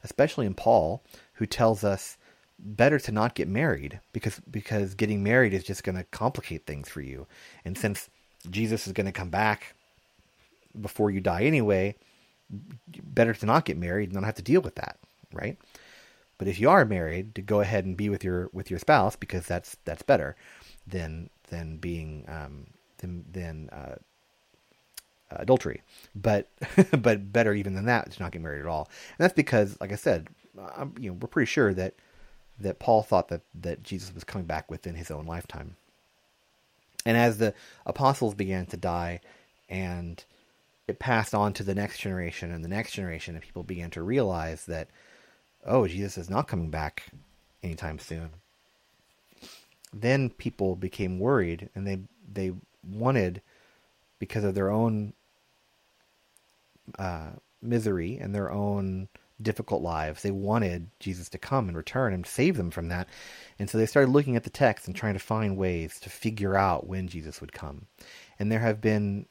especially 0.04 0.46
in 0.46 0.54
Paul, 0.54 1.04
who 1.34 1.46
tells 1.46 1.84
us 1.84 2.18
better 2.60 3.00
to 3.00 3.12
not 3.12 3.36
get 3.36 3.48
married 3.48 4.00
because 4.14 4.40
because 4.50 4.94
getting 4.94 5.24
married 5.24 5.54
is 5.54 5.64
just 5.64 5.84
going 5.84 5.98
to 5.98 6.04
complicate 6.06 6.66
things 6.66 6.88
for 6.88 7.02
you. 7.02 7.28
And 7.66 7.78
since 7.78 8.10
Jesus 8.50 8.88
is 8.88 8.94
going 8.94 9.06
to 9.06 9.12
come 9.12 9.30
back 9.30 9.76
before 10.80 11.12
you 11.12 11.20
die 11.20 11.44
anyway, 11.44 11.96
better 13.04 13.34
to 13.34 13.46
not 13.46 13.66
get 13.66 13.78
married 13.78 14.06
and 14.10 14.14
not 14.14 14.24
have 14.24 14.36
to 14.36 14.42
deal 14.42 14.62
with 14.62 14.76
that, 14.76 14.98
right? 15.32 15.58
But 16.38 16.48
if 16.48 16.60
you 16.60 16.70
are 16.70 16.86
married, 16.86 17.36
to 17.36 17.42
go 17.42 17.62
ahead 17.62 17.86
and 17.86 17.96
be 17.96 18.10
with 18.10 18.24
your 18.24 18.50
with 18.54 18.70
your 18.70 18.80
spouse 18.80 19.16
because 19.16 19.46
that's 19.46 19.78
that's 19.86 20.02
better 20.02 20.36
than 20.86 21.30
than 21.50 21.78
being 21.78 22.26
um, 22.28 22.68
than 22.98 23.26
than 23.32 23.70
uh, 23.70 23.96
adultery. 25.32 25.82
But 26.16 26.50
but 27.02 27.32
better 27.32 27.54
even 27.54 27.76
than 27.76 27.86
that 27.86 28.12
to 28.12 28.22
not 28.22 28.32
get 28.32 28.42
married 28.42 28.62
at 28.62 28.68
all. 28.68 28.90
And 29.18 29.24
that's 29.24 29.34
because, 29.34 29.78
like 29.80 29.92
I 29.92 29.96
said, 29.96 30.28
I'm, 30.76 30.96
you 31.00 31.10
know 31.10 31.18
we're 31.22 31.28
pretty 31.28 31.50
sure 31.50 31.74
that 31.74 31.94
that 32.60 32.80
Paul 32.80 33.04
thought 33.04 33.30
that 33.30 33.42
that 33.62 33.84
Jesus 33.84 34.14
was 34.14 34.24
coming 34.24 34.48
back 34.48 34.70
within 34.70 34.96
his 34.96 35.12
own 35.12 35.26
lifetime. 35.26 35.76
And 37.06 37.18
as 37.18 37.38
the 37.38 37.54
apostles 37.86 38.34
began 38.34 38.66
to 38.68 38.78
die 38.78 39.20
and 39.70 40.24
it 40.94 41.00
passed 41.00 41.34
on 41.34 41.54
to 41.54 41.64
the 41.64 41.74
next 41.74 42.00
generation 42.00 42.52
and 42.52 42.64
the 42.64 42.70
next 42.70 42.92
generation, 42.92 43.36
and 43.36 43.44
people 43.44 43.64
began 43.64 43.90
to 43.92 44.04
realize 44.04 44.66
that, 44.68 44.90
oh, 45.66 45.88
Jesus 45.88 46.18
is 46.18 46.30
not 46.30 46.48
coming 46.48 46.70
back 46.70 47.08
anytime 47.64 47.98
soon. 47.98 48.30
Then 49.92 50.30
people 50.30 50.76
became 50.76 51.20
worried, 51.20 51.70
and 51.74 51.88
they 51.88 52.00
they 52.32 52.54
wanted, 52.88 53.42
because 54.20 54.44
of 54.44 54.56
their 54.56 54.70
own 54.70 55.14
uh, 57.00 57.32
misery 57.62 58.18
and 58.18 58.36
their 58.36 58.52
own 58.52 59.08
difficult 59.42 59.82
lives, 59.82 60.22
they 60.22 60.32
wanted 60.32 60.88
Jesus 61.00 61.30
to 61.30 61.38
come 61.38 61.68
and 61.68 61.76
return 61.76 62.14
and 62.14 62.26
save 62.26 62.56
them 62.56 62.72
from 62.72 62.90
that. 62.90 63.08
And 63.58 63.70
so 63.70 63.78
they 63.78 63.86
started 63.88 64.12
looking 64.12 64.36
at 64.36 64.44
the 64.44 64.50
text 64.50 64.88
and 64.88 64.96
trying 64.96 65.14
to 65.14 65.20
find 65.20 65.58
ways 65.58 66.00
to 66.02 66.10
figure 66.10 66.56
out 66.56 66.88
when 66.88 67.08
Jesus 67.08 67.42
would 67.42 67.52
come. 67.52 67.88
And 68.40 68.52
there 68.52 68.60
have 68.60 68.80
been 68.80 69.26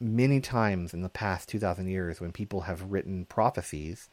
many 0.00 0.40
times 0.40 0.94
in 0.94 1.02
the 1.02 1.08
past 1.08 1.48
2,000 1.48 1.88
years 1.88 2.20
when 2.20 2.32
people 2.32 2.62
have 2.62 2.90
written 2.90 3.24
prophecies 3.24 4.08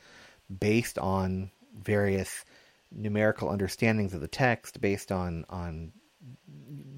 based 0.60 0.98
on 1.00 1.52
various 1.82 2.46
numerical 2.91 3.50
understandings 3.50 4.13
of 4.13 4.22
the 4.22 4.28
text, 4.28 4.82
based 4.82 5.12
on, 5.12 5.46
on 5.50 5.91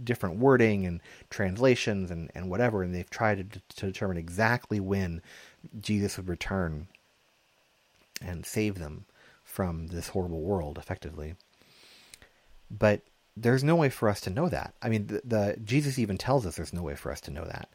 different 0.04 0.38
wording 0.38 0.86
and 0.86 1.02
translations 1.30 2.12
and, 2.12 2.32
and 2.36 2.50
whatever, 2.50 2.84
and 2.84 2.94
they've 2.94 3.10
tried 3.10 3.52
to, 3.52 3.62
to 3.76 3.86
determine 3.86 4.18
exactly 4.18 4.80
when 4.80 5.22
Jesus 5.80 6.18
would 6.18 6.28
return 6.28 6.88
and 8.22 8.46
save 8.46 8.80
them 8.80 9.06
from 9.44 9.88
this 9.88 10.10
horrible 10.10 10.42
world, 10.42 10.78
effectively. 10.78 11.36
But 12.72 13.02
there's 13.36 13.64
no 13.64 13.76
way 13.76 13.90
for 13.90 14.10
us 14.10 14.22
to 14.22 14.30
know 14.30 14.50
that. 14.50 14.74
I 14.82 14.90
mean, 14.90 15.08
the, 15.08 15.22
the 15.24 15.58
Jesus 15.64 16.00
even 16.00 16.18
tells 16.18 16.46
us 16.46 16.56
there's 16.56 16.74
no 16.74 16.84
way 16.84 16.96
for 16.96 17.12
us 17.12 17.22
to 17.22 17.32
know 17.32 17.46
that. 17.46 17.70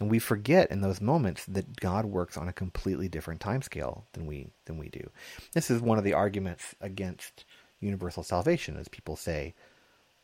And 0.00 0.10
we 0.10 0.18
forget 0.18 0.70
in 0.70 0.80
those 0.80 1.00
moments 1.00 1.44
that 1.44 1.78
God 1.78 2.06
works 2.06 2.38
on 2.38 2.48
a 2.48 2.54
completely 2.54 3.06
different 3.06 3.40
timescale 3.40 4.04
than 4.14 4.26
we 4.26 4.48
than 4.64 4.78
we 4.78 4.88
do. 4.88 5.10
This 5.52 5.70
is 5.70 5.82
one 5.82 5.98
of 5.98 6.04
the 6.04 6.14
arguments 6.14 6.74
against 6.80 7.44
universal 7.80 8.22
salvation, 8.22 8.76
as 8.78 8.88
people 8.88 9.14
say, 9.14 9.54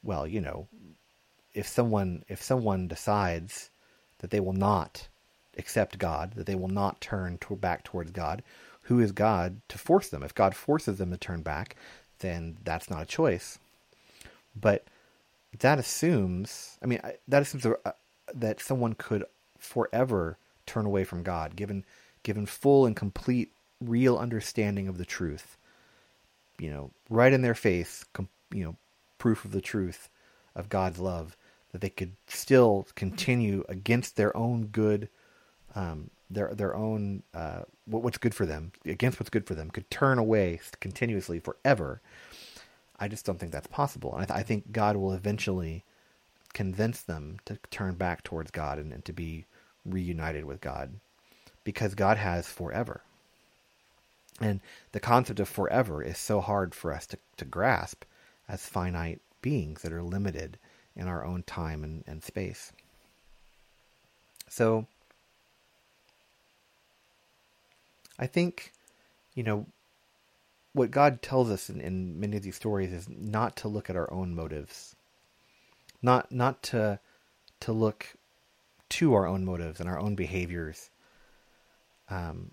well, 0.03 0.27
you 0.27 0.41
know, 0.41 0.67
if 1.53 1.69
someone 1.69 2.25
if 2.27 2.43
someone 2.43 2.89
decides 2.89 3.71
that 4.19 4.31
they 4.31 4.41
will 4.41 4.55
not 4.55 5.09
accept 5.59 5.99
God, 5.99 6.33
that 6.37 6.47
they 6.47 6.55
will 6.55 6.69
not 6.69 7.01
turn 7.01 7.39
to, 7.39 7.55
back 7.55 7.85
towards 7.85 8.11
God, 8.13 8.43
who 8.83 8.99
is 8.99 9.13
God 9.13 9.61
to 9.69 9.79
force 9.79 10.09
them? 10.09 10.23
If 10.23 10.35
God 10.35 10.55
forces 10.55 10.99
them 10.99 11.11
to 11.11 11.19
turn 11.19 11.43
back, 11.43 11.77
then 12.21 12.57
that's 12.65 12.89
not 12.89 13.03
a 13.03 13.07
choice. 13.07 13.59
But 14.59 14.85
that 15.59 15.79
assumes, 15.79 16.79
I 16.83 16.87
mean, 16.87 17.01
that 17.29 17.43
assumes 17.43 17.67
that 18.35 18.61
someone 18.61 18.95
could 18.95 19.25
forever 19.59 20.39
turn 20.67 20.87
away 20.87 21.05
from 21.05 21.23
God, 21.23 21.57
given 21.57 21.85
given 22.23 22.47
full 22.47 22.87
and 22.87 22.97
complete 22.97 23.53
real 23.81 24.17
understanding 24.17 24.89
of 24.89 24.99
the 24.99 25.05
truth. 25.05 25.57
You 26.59 26.71
know, 26.71 26.91
right 27.11 27.33
in 27.33 27.43
their 27.43 27.55
face, 27.55 28.05
you 28.53 28.65
know, 28.65 28.77
proof 29.19 29.45
of 29.45 29.53
the 29.53 29.61
truth 29.61 30.09
of 30.55 30.69
God's 30.69 30.99
love, 30.99 31.37
that 31.73 31.81
they 31.81 31.91
could 31.91 32.13
still 32.27 32.87
continue 32.95 33.65
against 33.69 34.17
their 34.17 34.37
own 34.37 34.67
good 34.67 35.09
um, 35.75 36.11
their 36.31 36.53
their 36.55 36.75
own 36.75 37.23
uh, 37.35 37.61
what, 37.85 38.03
what's 38.03 38.19
good 38.19 38.35
for 38.35 38.47
them 38.47 38.73
against 38.85 39.21
what's 39.21 39.31
good 39.31 39.47
for 39.47 39.55
them 39.55 39.71
could 39.71 39.89
turn 39.91 40.19
away 40.19 40.61
continuously 40.81 41.39
forever. 41.39 42.01
I 42.99 43.09
just 43.09 43.27
don't 43.27 43.39
think 43.39 43.53
that's 43.53 43.67
possible. 43.67 44.15
And 44.15 44.23
I, 44.23 44.27
th- 44.27 44.39
I 44.39 44.43
think 44.43 44.73
God 44.73 44.97
will 44.97 45.13
eventually 45.13 45.85
convince 46.57 47.03
them 47.03 47.37
to 47.45 47.59
turn 47.71 47.97
back 47.97 48.25
towards 48.25 48.51
God 48.51 48.79
and, 48.79 48.91
and 48.91 49.05
to 49.05 49.13
be 49.13 49.45
reunited 49.85 50.47
with 50.47 50.63
God 50.63 50.95
because 51.65 51.95
God 51.95 52.17
has 52.17 52.49
forever. 52.49 53.03
And 54.41 54.63
the 54.93 54.99
concept 54.99 55.39
of 55.39 55.51
forever 55.51 56.03
is 56.03 56.17
so 56.17 56.41
hard 56.41 56.75
for 56.75 56.95
us 56.95 57.07
to, 57.09 57.19
to 57.37 57.45
grasp 57.45 58.05
as 58.49 58.65
finite 58.65 59.21
beings 59.43 59.83
that 59.83 59.93
are 59.93 60.03
limited 60.03 60.59
in 60.97 61.07
our 61.09 61.27
own 61.27 61.43
time 61.43 61.85
and, 61.85 62.03
and 62.07 62.25
space. 62.25 62.73
So 64.49 64.87
I 68.19 68.27
think, 68.27 68.73
you 69.35 69.43
know, 69.43 69.67
what 70.73 70.91
God 70.91 71.21
tells 71.21 71.51
us 71.51 71.69
in, 71.69 71.83
in 71.83 72.19
many 72.19 72.39
of 72.39 72.43
these 72.43 72.57
stories 72.57 72.95
is 72.95 73.11
not 73.11 73.57
to 73.57 73.69
look 73.69 73.91
at 73.91 73.97
our 73.97 74.11
own 74.11 74.35
motives, 74.35 74.96
not 76.07 76.31
not 76.33 76.63
to 76.63 76.99
to 77.61 77.73
look 77.73 78.07
to 78.89 79.13
our 79.13 79.27
own 79.27 79.45
motives 79.45 79.81
and 79.81 79.89
our 79.89 79.99
own 79.99 80.15
behaviors. 80.15 80.89
Um, 82.09 82.53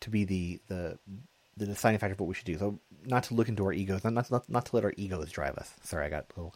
to 0.00 0.10
be 0.10 0.24
the 0.24 0.60
the 0.68 0.98
the 1.58 1.66
deciding 1.66 1.98
factor 1.98 2.14
of 2.14 2.20
what 2.20 2.28
we 2.28 2.34
should 2.34 2.46
do. 2.46 2.58
So 2.58 2.78
not 3.04 3.24
to 3.24 3.34
look 3.34 3.48
into 3.48 3.64
our 3.66 3.74
egos, 3.74 4.02
not 4.04 4.14
not 4.30 4.48
not 4.48 4.66
to 4.66 4.76
let 4.76 4.84
our 4.84 4.94
egos 4.96 5.30
drive 5.30 5.56
us. 5.56 5.74
Sorry, 5.82 6.06
I 6.06 6.08
got 6.08 6.24
a 6.34 6.40
little 6.40 6.54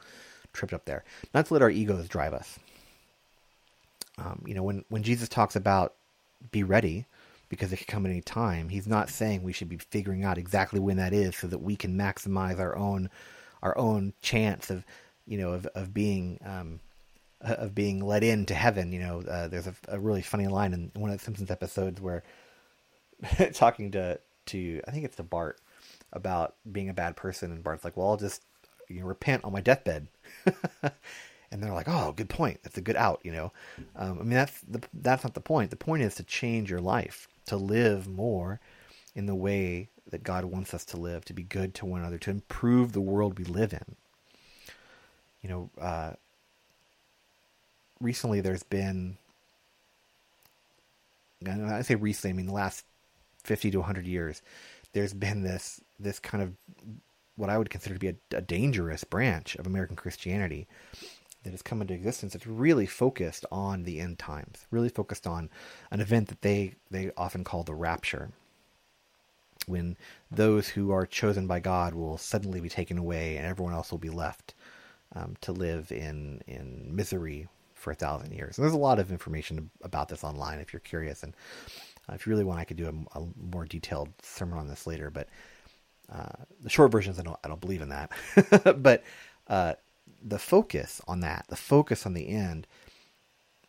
tripped 0.54 0.72
up 0.72 0.86
there. 0.86 1.04
Not 1.34 1.46
to 1.46 1.52
let 1.52 1.62
our 1.62 1.70
egos 1.70 2.08
drive 2.08 2.32
us. 2.32 2.58
Um, 4.18 4.42
you 4.46 4.54
know, 4.54 4.62
when 4.62 4.84
when 4.88 5.02
Jesus 5.02 5.28
talks 5.28 5.54
about 5.54 5.92
be 6.50 6.62
ready 6.62 7.04
because 7.48 7.72
it 7.72 7.76
could 7.76 7.86
come 7.86 8.06
at 8.06 8.10
any 8.10 8.20
time, 8.20 8.68
he's 8.68 8.86
not 8.86 9.08
saying 9.08 9.42
we 9.42 9.52
should 9.52 9.68
be 9.68 9.78
figuring 9.78 10.24
out 10.24 10.38
exactly 10.38 10.80
when 10.80 10.96
that 10.96 11.12
is 11.12 11.36
so 11.36 11.46
that 11.46 11.58
we 11.58 11.76
can 11.76 11.96
maximize 11.96 12.58
our 12.58 12.76
own 12.76 13.10
our 13.62 13.76
own 13.78 14.12
chance 14.20 14.70
of 14.70 14.84
you 15.26 15.38
know 15.38 15.52
of 15.52 15.66
of 15.74 15.94
being 15.94 16.38
um, 16.44 16.80
of 17.40 17.74
being 17.74 18.00
let 18.00 18.22
into 18.22 18.54
heaven. 18.54 18.92
You 18.92 19.00
know, 19.00 19.20
uh, 19.22 19.48
there's 19.48 19.66
a, 19.66 19.74
a, 19.88 19.98
really 19.98 20.22
funny 20.22 20.46
line 20.46 20.72
in 20.72 20.90
one 20.94 21.10
of 21.10 21.18
the 21.18 21.24
Simpsons 21.24 21.50
episodes 21.50 22.00
where 22.00 22.22
talking 23.52 23.92
to 23.92 24.18
to 24.46 24.80
I 24.86 24.90
think 24.90 25.04
it's 25.04 25.16
to 25.16 25.22
Bart 25.22 25.60
about 26.12 26.54
being 26.70 26.88
a 26.88 26.94
bad 26.94 27.16
person, 27.16 27.52
and 27.52 27.62
Bart's 27.62 27.84
like, 27.84 27.96
"Well, 27.96 28.08
I'll 28.08 28.16
just 28.16 28.42
you 28.88 29.00
know, 29.00 29.06
repent 29.06 29.44
on 29.44 29.52
my 29.52 29.60
deathbed." 29.60 30.08
and 30.82 31.62
they're 31.62 31.74
like, 31.74 31.88
"Oh, 31.88 32.12
good 32.12 32.28
point. 32.28 32.60
That's 32.62 32.78
a 32.78 32.82
good 32.82 32.96
out." 32.96 33.20
You 33.22 33.32
know, 33.32 33.52
um, 33.96 34.18
I 34.20 34.22
mean, 34.22 34.30
that's 34.30 34.60
the, 34.62 34.82
that's 34.94 35.24
not 35.24 35.34
the 35.34 35.40
point. 35.40 35.70
The 35.70 35.76
point 35.76 36.02
is 36.02 36.14
to 36.16 36.24
change 36.24 36.70
your 36.70 36.80
life, 36.80 37.28
to 37.46 37.56
live 37.56 38.06
more 38.06 38.60
in 39.14 39.26
the 39.26 39.34
way 39.34 39.88
that 40.10 40.22
God 40.22 40.44
wants 40.44 40.72
us 40.74 40.84
to 40.86 40.96
live, 40.96 41.24
to 41.24 41.32
be 41.32 41.42
good 41.42 41.74
to 41.74 41.86
one 41.86 42.00
another, 42.00 42.18
to 42.18 42.30
improve 42.30 42.92
the 42.92 43.00
world 43.00 43.38
we 43.38 43.44
live 43.44 43.72
in. 43.72 43.96
You 45.42 45.48
know, 45.48 45.70
uh, 45.80 46.12
recently 48.00 48.40
there's 48.40 48.62
been, 48.62 49.16
I 51.46 51.82
say 51.82 51.94
recently, 51.94 52.30
I 52.30 52.36
mean 52.36 52.46
the 52.46 52.52
last 52.52 52.84
fifty 53.42 53.70
to 53.70 53.82
hundred 53.82 54.06
years, 54.06 54.42
there's 54.92 55.14
been 55.14 55.42
this 55.42 55.80
this 55.98 56.18
kind 56.18 56.42
of 56.42 56.52
what 57.36 57.50
I 57.50 57.58
would 57.58 57.70
consider 57.70 57.94
to 57.94 58.00
be 58.00 58.08
a, 58.08 58.14
a 58.36 58.40
dangerous 58.40 59.04
branch 59.04 59.56
of 59.56 59.66
American 59.66 59.96
Christianity 59.96 60.66
that 61.46 61.52
has 61.52 61.62
come 61.62 61.80
into 61.80 61.94
existence 61.94 62.32
that's 62.32 62.46
really 62.46 62.86
focused 62.86 63.46
on 63.52 63.84
the 63.84 64.00
end 64.00 64.18
times, 64.18 64.66
really 64.72 64.88
focused 64.88 65.26
on 65.26 65.48
an 65.92 66.00
event 66.00 66.28
that 66.28 66.42
they, 66.42 66.74
they 66.90 67.12
often 67.16 67.44
call 67.44 67.62
the 67.62 67.74
rapture, 67.74 68.30
when 69.66 69.96
those 70.30 70.68
who 70.68 70.90
are 70.90 71.06
chosen 71.06 71.46
by 71.46 71.60
God 71.60 71.94
will 71.94 72.18
suddenly 72.18 72.60
be 72.60 72.68
taken 72.68 72.98
away 72.98 73.36
and 73.36 73.46
everyone 73.46 73.72
else 73.72 73.92
will 73.92 73.98
be 73.98 74.10
left 74.10 74.54
um, 75.14 75.36
to 75.40 75.52
live 75.52 75.92
in, 75.92 76.42
in 76.48 76.94
misery 76.94 77.46
for 77.74 77.92
a 77.92 77.94
thousand 77.96 78.32
years. 78.32 78.58
And 78.58 78.64
there's 78.64 78.74
a 78.74 78.78
lot 78.78 78.98
of 78.98 79.12
information 79.12 79.70
about 79.82 80.08
this 80.08 80.24
online 80.24 80.58
if 80.58 80.72
you're 80.72 80.80
curious. 80.80 81.22
And 81.22 81.32
uh, 82.08 82.14
if 82.14 82.26
you 82.26 82.30
really 82.30 82.44
want, 82.44 82.58
I 82.58 82.64
could 82.64 82.76
do 82.76 82.88
a, 83.14 83.18
a, 83.18 83.24
more 83.50 83.64
detailed 83.64 84.08
sermon 84.20 84.58
on 84.58 84.66
this 84.66 84.84
later. 84.84 85.10
But 85.10 85.28
uh, 86.12 86.42
the 86.62 86.70
short 86.70 86.90
version 86.90 87.12
is 87.12 87.20
I 87.20 87.22
don't, 87.22 87.38
I 87.44 87.48
don't 87.48 87.60
believe 87.60 87.82
in 87.82 87.90
that. 87.90 88.10
but 88.82 89.04
uh, 89.48 89.74
the 90.26 90.38
focus 90.38 91.00
on 91.06 91.20
that, 91.20 91.46
the 91.48 91.56
focus 91.56 92.04
on 92.04 92.14
the 92.14 92.28
end, 92.28 92.66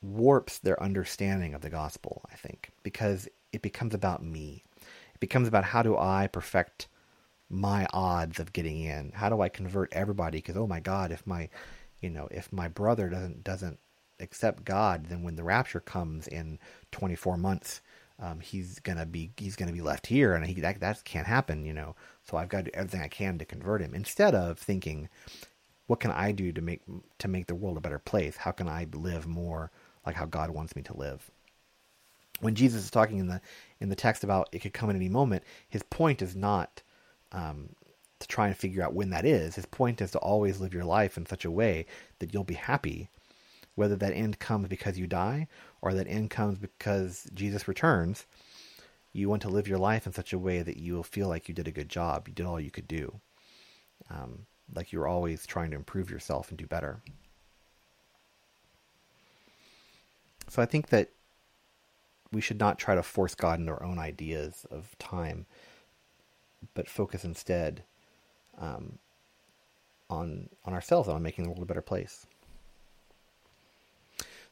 warps 0.02 0.58
their 0.58 0.82
understanding 0.82 1.54
of 1.54 1.62
the 1.62 1.70
gospel, 1.70 2.24
I 2.32 2.36
think, 2.36 2.72
because 2.84 3.28
it 3.54 3.62
becomes 3.62 3.94
about 3.94 4.24
me. 4.24 4.64
It 5.14 5.20
becomes 5.20 5.48
about 5.48 5.66
how 5.66 5.84
do 5.84 5.98
I 5.98 6.28
perfect 6.32 6.88
my 7.50 7.88
odds 7.94 8.40
of 8.40 8.54
getting 8.54 8.82
in? 8.82 9.12
How 9.14 9.30
do 9.30 9.42
I 9.42 9.50
convert 9.50 9.94
everybody? 9.94 10.40
Because 10.40 10.58
oh 10.58 10.68
my 10.68 10.80
God, 10.80 11.12
if 11.12 11.26
my, 11.26 11.50
you 12.02 12.10
know, 12.10 12.28
if 12.32 12.52
my 12.52 12.68
brother 12.68 13.10
doesn't 13.10 13.44
doesn't 13.44 13.80
accept 14.20 14.66
God, 14.66 15.06
then 15.08 15.24
when 15.24 15.36
the 15.36 15.44
rapture 15.44 15.80
comes 15.80 16.28
in 16.28 16.60
24 16.92 17.38
months, 17.38 17.82
um, 18.20 18.40
he's 18.40 18.80
gonna 18.80 19.06
be 19.06 19.32
he's 19.38 19.56
gonna 19.56 19.72
be 19.72 19.82
left 19.82 20.08
here, 20.08 20.34
and 20.34 20.46
he 20.46 20.60
that 20.62 20.80
that 20.80 21.04
can't 21.06 21.28
happen, 21.28 21.66
you 21.66 21.74
know. 21.74 21.96
So 22.24 22.38
I've 22.38 22.50
got 22.50 22.66
to 22.66 22.72
do 22.72 22.72
everything 22.74 23.02
I 23.02 23.08
can 23.08 23.38
to 23.38 23.46
convert 23.46 23.82
him. 23.82 23.94
Instead 23.94 24.36
of 24.36 24.58
thinking, 24.58 25.08
what 25.88 26.02
can 26.02 26.12
I 26.12 26.32
do 26.32 26.52
to 26.52 26.62
make 26.62 26.82
to 27.20 27.28
make 27.28 27.48
the 27.48 27.56
world 27.56 27.78
a 27.78 27.82
better 27.82 28.00
place? 28.00 28.38
How 28.38 28.52
can 28.52 28.68
I 28.68 28.88
live 28.94 29.26
more 29.26 29.72
like 30.06 30.16
how 30.16 30.26
God 30.26 30.52
wants 30.52 30.76
me 30.76 30.84
to 30.84 30.98
live? 30.98 31.32
When 32.40 32.56
Jesus 32.56 32.84
is 32.84 32.92
talking 32.92 33.18
in 33.18 33.28
the 33.28 33.42
in 33.80 33.90
the 33.90 33.96
text 33.96 34.24
about 34.24 34.50
it 34.52 34.60
could 34.60 34.74
come 34.74 34.90
at 34.90 34.96
any 34.96 35.10
moment, 35.10 35.44
his 35.70 35.84
point 35.84 36.22
is 36.22 36.36
not 36.36 36.84
um, 37.32 37.70
to 38.20 38.28
try 38.28 38.48
and 38.48 38.58
figure 38.58 38.84
out 38.84 38.94
when 38.94 39.10
that 39.12 39.26
is. 39.26 39.56
His 39.56 39.66
point 39.66 40.02
is 40.02 40.12
to 40.12 40.20
always 40.20 40.60
live 40.60 40.74
your 40.74 40.86
life 40.86 41.18
in 41.18 41.26
such 41.26 41.46
a 41.46 41.52
way 41.52 41.86
that 42.20 42.34
you'll 42.34 42.44
be 42.44 42.54
happy, 42.54 43.10
whether 43.76 43.96
that 43.96 44.14
end 44.14 44.40
comes 44.40 44.68
because 44.68 45.00
you 45.00 45.08
die 45.08 45.48
or 45.82 45.94
that 45.94 46.08
end 46.08 46.30
comes 46.30 46.58
because 46.58 47.30
Jesus 47.34 47.68
returns. 47.68 48.26
You 49.14 49.30
want 49.30 49.42
to 49.44 49.50
live 49.50 49.68
your 49.68 49.80
life 49.80 50.06
in 50.06 50.14
such 50.14 50.34
a 50.34 50.38
way 50.38 50.62
that 50.62 50.78
you 50.78 50.94
will 50.94 51.04
feel 51.04 51.28
like 51.28 51.48
you 51.48 51.56
did 51.56 51.68
a 51.68 51.72
good 51.72 51.90
job. 51.90 52.28
You 52.28 52.34
did 52.34 52.46
all 52.46 52.60
you 52.60 52.70
could 52.70 52.88
do. 52.88 53.20
Um, 54.10 54.46
like 54.74 54.92
you're 54.92 55.08
always 55.08 55.46
trying 55.46 55.72
to 55.72 55.78
improve 55.78 56.10
yourself 56.10 56.50
and 56.50 56.58
do 56.58 56.66
better. 56.66 57.02
So 60.50 60.62
I 60.62 60.66
think 60.66 60.88
that 60.90 61.10
we 62.32 62.42
should 62.42 62.60
not 62.60 62.80
try 62.80 62.96
to 62.96 63.04
force 63.04 63.36
God 63.36 63.60
into 63.60 63.72
our 63.72 63.84
own 63.84 64.00
ideas 64.00 64.66
of 64.70 64.98
time, 65.00 65.46
but 66.74 66.90
focus 66.90 67.24
instead 67.24 67.84
um, 68.58 68.98
on 70.10 70.50
on 70.66 70.74
ourselves 70.74 71.08
and 71.08 71.16
on 71.16 71.24
making 71.24 71.44
the 71.44 71.50
world 71.50 71.64
a 71.64 71.66
better 71.66 71.82
place. 71.82 72.26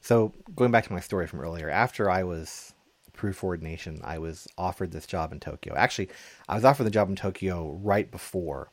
So 0.02 0.34
going 0.56 0.72
back 0.72 0.86
to 0.86 0.94
my 0.94 1.00
story 1.00 1.28
from 1.28 1.42
earlier, 1.42 1.70
after 1.70 2.10
I 2.10 2.24
was 2.24 2.74
approved 3.08 3.38
for 3.38 3.48
ordination, 3.48 4.02
I 4.04 4.20
was 4.20 4.48
offered 4.58 4.92
this 4.92 5.08
job 5.08 5.32
in 5.32 5.40
Tokyo. 5.40 5.74
Actually, 5.76 6.10
I 6.48 6.56
was 6.56 6.66
offered 6.66 6.84
the 6.84 6.92
job 6.92 7.10
in 7.10 7.16
Tokyo 7.16 7.80
right 7.82 8.10
before 8.12 8.70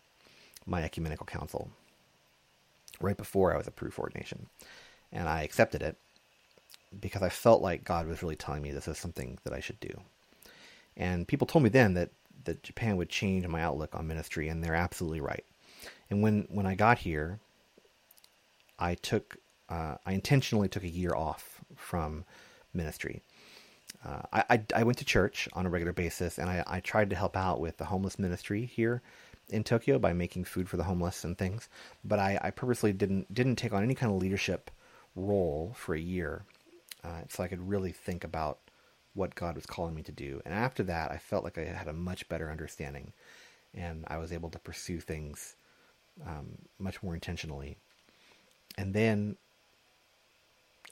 my 0.67 0.83
ecumenical 0.83 1.27
council 1.27 1.71
right 3.01 3.17
before 3.17 3.53
I 3.53 3.57
was 3.57 3.67
approved 3.67 3.95
for 3.95 4.03
ordination. 4.03 4.47
And 5.13 5.29
I 5.29 5.43
accepted 5.43 5.83
it 5.83 5.97
because 7.01 7.23
I 7.23 7.29
felt 7.29 7.63
like 7.63 7.85
God 7.85 8.07
was 8.07 8.23
really 8.23 8.37
telling 8.37 8.63
me 8.63 8.73
this 8.73 8.89
is 8.89 8.99
something 8.99 9.39
that 9.45 9.53
I 9.53 9.61
should 9.61 9.81
do. 9.81 10.01
And 10.97 11.27
people 11.27 11.47
told 11.47 11.65
me 11.65 11.71
then 11.71 11.95
that, 11.95 12.11
that 12.45 12.63
Japan 12.63 12.97
would 12.97 13.09
change 13.09 13.47
my 13.47 13.63
outlook 13.63 13.95
on 13.95 14.07
ministry, 14.07 14.49
and 14.49 14.63
they're 14.63 14.75
absolutely 14.75 15.21
right. 15.21 15.45
And 16.11 16.23
when, 16.23 16.47
when 16.51 16.67
I 16.67 16.75
got 16.75 16.99
here, 16.99 17.41
I 18.79 18.95
took 18.95 19.37
uh, 19.69 19.97
I 20.05 20.13
intentionally 20.13 20.69
took 20.69 20.83
a 20.83 20.89
year 20.89 21.15
off 21.15 21.61
from 21.75 22.25
ministry. 22.75 23.23
Uh, 24.05 24.23
I, 24.33 24.45
I, 24.51 24.63
I 24.77 24.83
went 24.83 24.99
to 24.99 25.05
church 25.05 25.49
on 25.55 25.65
a 25.65 25.71
regular 25.71 25.95
basis, 25.95 26.39
and 26.39 26.51
I, 26.51 26.63
I 26.67 26.81
tried 26.81 27.09
to 27.11 27.17
help 27.17 27.37
out 27.37 27.59
with 27.59 27.79
the 27.79 27.87
homeless 27.87 28.19
ministry 28.19 28.67
here 28.67 29.01
in 29.49 29.65
Tokyo 29.65 29.99
by 29.99 30.13
making 30.13 30.45
food 30.45 30.69
for 30.69 30.77
the 30.77 30.85
homeless 30.85 31.25
and 31.25 31.37
things. 31.37 31.69
But 32.05 32.19
I, 32.19 32.39
I 32.43 32.51
purposely 32.51 32.93
didn't 32.93 33.33
didn't 33.33 33.57
take 33.57 33.73
on 33.73 33.83
any 33.83 33.95
kind 33.95 34.13
of 34.13 34.21
leadership 34.21 34.71
role 35.15 35.73
for 35.77 35.95
a 35.95 36.01
year, 36.01 36.45
uh, 37.05 37.23
so 37.29 37.43
I 37.43 37.49
could 37.49 37.69
really 37.69 37.93
think 37.93 38.25
about 38.25 38.59
what 39.15 39.35
God 39.35 39.57
was 39.57 39.67
calling 39.67 39.95
me 39.95 40.03
to 40.03 40.13
do. 40.13 40.41
And 40.45 40.55
after 40.55 40.83
that, 40.85 41.11
I 41.11 41.19
felt 41.19 41.45
like 41.45 41.59
I 41.59 41.65
had 41.65 41.89
a 41.89 41.93
much 41.93 42.29
better 42.29 42.51
understanding, 42.51 43.13
and 43.75 44.05
I 44.09 44.17
was 44.17 44.33
able 44.33 44.51
to 44.51 44.59
pursue 44.59 45.01
things 45.01 45.57
um, 46.27 46.59
much 46.79 47.03
more 47.03 47.15
intentionally. 47.15 47.77
And 48.79 48.95
then, 48.95 49.37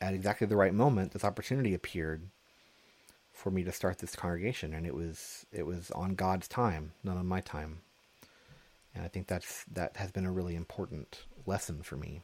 at 0.00 0.14
exactly 0.14 0.46
the 0.46 0.56
right 0.56 0.74
moment, 0.74 1.12
this 1.12 1.24
opportunity 1.24 1.72
appeared 1.72 2.28
for 3.32 3.50
me 3.50 3.64
to 3.64 3.72
start 3.72 3.98
this 3.98 4.14
congregation, 4.14 4.74
and 4.74 4.86
it 4.86 4.94
was 4.94 5.46
it 5.52 5.64
was 5.64 5.90
on 5.92 6.14
God's 6.14 6.48
time, 6.48 6.92
not 7.02 7.16
on 7.16 7.26
my 7.26 7.40
time. 7.40 7.78
And 8.94 9.04
I 9.04 9.08
think 9.08 9.26
that's 9.26 9.64
that 9.72 9.96
has 9.96 10.10
been 10.10 10.26
a 10.26 10.32
really 10.32 10.56
important 10.56 11.24
lesson 11.46 11.82
for 11.82 11.96
me. 11.96 12.22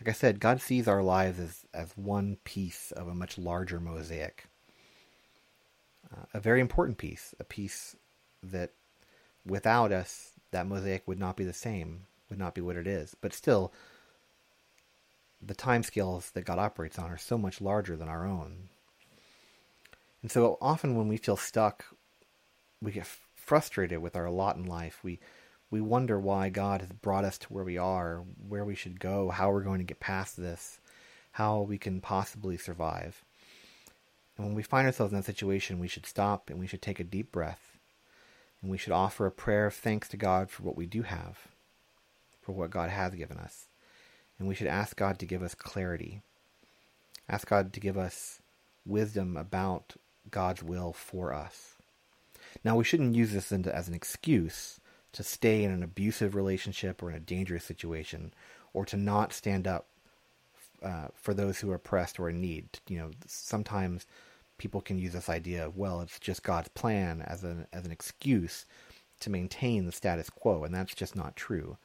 like 0.00 0.08
I 0.08 0.12
said, 0.12 0.40
God 0.40 0.60
sees 0.60 0.86
our 0.86 1.02
lives 1.02 1.40
as, 1.40 1.64
as 1.74 1.96
one 1.96 2.38
piece 2.44 2.92
of 2.92 3.08
a 3.08 3.14
much 3.14 3.36
larger 3.36 3.80
mosaic. 3.80 4.44
Uh, 6.12 6.24
a 6.34 6.40
very 6.40 6.60
important 6.60 6.98
piece, 6.98 7.34
a 7.40 7.44
piece 7.44 7.96
that 8.42 8.70
without 9.44 9.92
us, 9.92 10.32
that 10.52 10.66
mosaic 10.66 11.06
would 11.06 11.18
not 11.18 11.36
be 11.36 11.44
the 11.44 11.52
same, 11.52 12.06
would 12.30 12.38
not 12.38 12.54
be 12.54 12.60
what 12.60 12.76
it 12.76 12.86
is. 12.86 13.16
But 13.20 13.34
still, 13.34 13.72
the 15.42 15.54
time 15.54 15.82
scales 15.82 16.30
that 16.30 16.44
God 16.44 16.58
operates 16.58 16.98
on 16.98 17.10
are 17.10 17.18
so 17.18 17.36
much 17.36 17.60
larger 17.60 17.96
than 17.96 18.08
our 18.08 18.24
own. 18.24 18.68
And 20.22 20.30
so 20.30 20.58
often 20.60 20.96
when 20.96 21.08
we 21.08 21.16
feel 21.16 21.36
stuck, 21.36 21.84
we 22.80 22.92
get 22.92 23.08
frustrated 23.48 24.02
with 24.02 24.14
our 24.14 24.30
lot 24.30 24.56
in 24.56 24.66
life. 24.66 25.00
We 25.02 25.18
we 25.70 25.80
wonder 25.80 26.20
why 26.20 26.50
God 26.50 26.82
has 26.82 26.92
brought 26.92 27.24
us 27.24 27.38
to 27.38 27.46
where 27.48 27.64
we 27.64 27.78
are, 27.78 28.24
where 28.46 28.64
we 28.64 28.74
should 28.74 29.00
go, 29.00 29.30
how 29.30 29.50
we're 29.50 29.62
going 29.62 29.78
to 29.78 29.84
get 29.84 30.00
past 30.00 30.36
this, 30.36 30.80
how 31.32 31.60
we 31.60 31.78
can 31.78 32.00
possibly 32.00 32.58
survive. 32.58 33.24
And 34.36 34.46
when 34.46 34.54
we 34.54 34.62
find 34.62 34.86
ourselves 34.86 35.12
in 35.12 35.18
that 35.18 35.24
situation, 35.24 35.78
we 35.78 35.88
should 35.88 36.06
stop 36.06 36.48
and 36.48 36.58
we 36.58 36.66
should 36.66 36.82
take 36.82 37.00
a 37.00 37.04
deep 37.04 37.32
breath. 37.32 37.78
And 38.60 38.70
we 38.70 38.78
should 38.78 38.92
offer 38.92 39.26
a 39.26 39.30
prayer 39.30 39.66
of 39.66 39.74
thanks 39.74 40.08
to 40.08 40.16
God 40.16 40.50
for 40.50 40.62
what 40.62 40.76
we 40.76 40.86
do 40.86 41.02
have, 41.02 41.38
for 42.40 42.52
what 42.52 42.70
God 42.70 42.90
has 42.90 43.14
given 43.14 43.38
us. 43.38 43.66
And 44.38 44.46
we 44.46 44.54
should 44.54 44.66
ask 44.68 44.96
God 44.96 45.18
to 45.18 45.26
give 45.26 45.42
us 45.42 45.54
clarity. 45.54 46.22
Ask 47.28 47.48
God 47.48 47.72
to 47.72 47.80
give 47.80 47.96
us 47.98 48.40
wisdom 48.86 49.36
about 49.36 49.96
God's 50.30 50.62
will 50.62 50.92
for 50.92 51.32
us. 51.32 51.77
Now, 52.64 52.76
we 52.76 52.84
shouldn't 52.84 53.14
use 53.14 53.32
this 53.32 53.52
as 53.52 53.88
an 53.88 53.94
excuse 53.94 54.80
to 55.12 55.22
stay 55.22 55.64
in 55.64 55.70
an 55.70 55.82
abusive 55.82 56.34
relationship 56.34 57.02
or 57.02 57.10
in 57.10 57.16
a 57.16 57.20
dangerous 57.20 57.64
situation, 57.64 58.32
or 58.72 58.84
to 58.84 58.96
not 58.96 59.32
stand 59.32 59.66
up 59.66 59.86
uh, 60.82 61.08
for 61.14 61.34
those 61.34 61.58
who 61.58 61.70
are 61.70 61.76
oppressed 61.76 62.20
or 62.20 62.28
in 62.28 62.40
need. 62.40 62.68
You 62.88 62.98
know, 62.98 63.10
sometimes 63.26 64.06
people 64.58 64.80
can 64.80 64.98
use 64.98 65.12
this 65.12 65.28
idea 65.28 65.66
of 65.66 65.76
well, 65.76 66.00
it's 66.00 66.18
just 66.18 66.42
God's 66.42 66.68
plan 66.68 67.22
as 67.22 67.44
an 67.44 67.66
as 67.72 67.84
an 67.84 67.92
excuse 67.92 68.66
to 69.20 69.30
maintain 69.30 69.86
the 69.86 69.92
status 69.92 70.30
quo, 70.30 70.64
and 70.64 70.74
that's 70.74 70.94
just 70.94 71.16
not 71.16 71.36
true. 71.36 71.76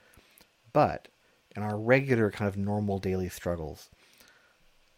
But 0.71 1.07
in 1.55 1.63
our 1.63 1.77
regular 1.77 2.31
kind 2.31 2.47
of 2.47 2.57
normal 2.57 2.99
daily 2.99 3.29
struggles, 3.29 3.89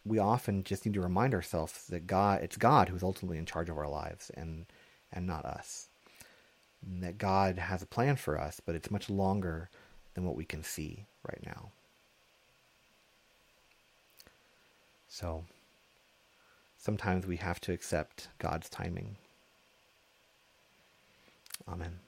we 0.06 0.20
often 0.20 0.64
just 0.64 0.86
need 0.86 0.94
to 0.96 1.02
remind 1.02 1.34
ourselves 1.34 1.88
that 1.88 2.08
God, 2.08 2.42
it's 2.42 2.58
God 2.58 2.90
who's 2.90 3.04
ultimately 3.04 3.38
in 3.38 3.46
charge 3.46 3.70
of 3.70 3.78
our 3.78 3.90
lives, 3.90 4.32
and 4.36 4.66
and 5.16 5.26
not 5.26 5.46
us 5.46 5.88
that 7.00 7.18
God 7.18 7.58
has 7.58 7.82
a 7.82 7.88
plan 7.88 8.16
for 8.16 8.40
us, 8.40 8.62
but 8.64 8.76
it's 8.76 8.92
much 8.92 9.10
longer 9.10 9.70
than 10.14 10.26
what 10.26 10.36
we 10.36 10.46
can 10.46 10.64
see 10.64 11.06
right 11.28 11.42
now. 11.46 11.72
So 15.08 15.46
sometimes 16.78 17.26
we 17.26 17.38
have 17.38 17.60
to 17.62 17.72
accept 17.72 18.28
God's 18.40 18.70
timing. 18.70 19.18
Amen. 21.68 22.00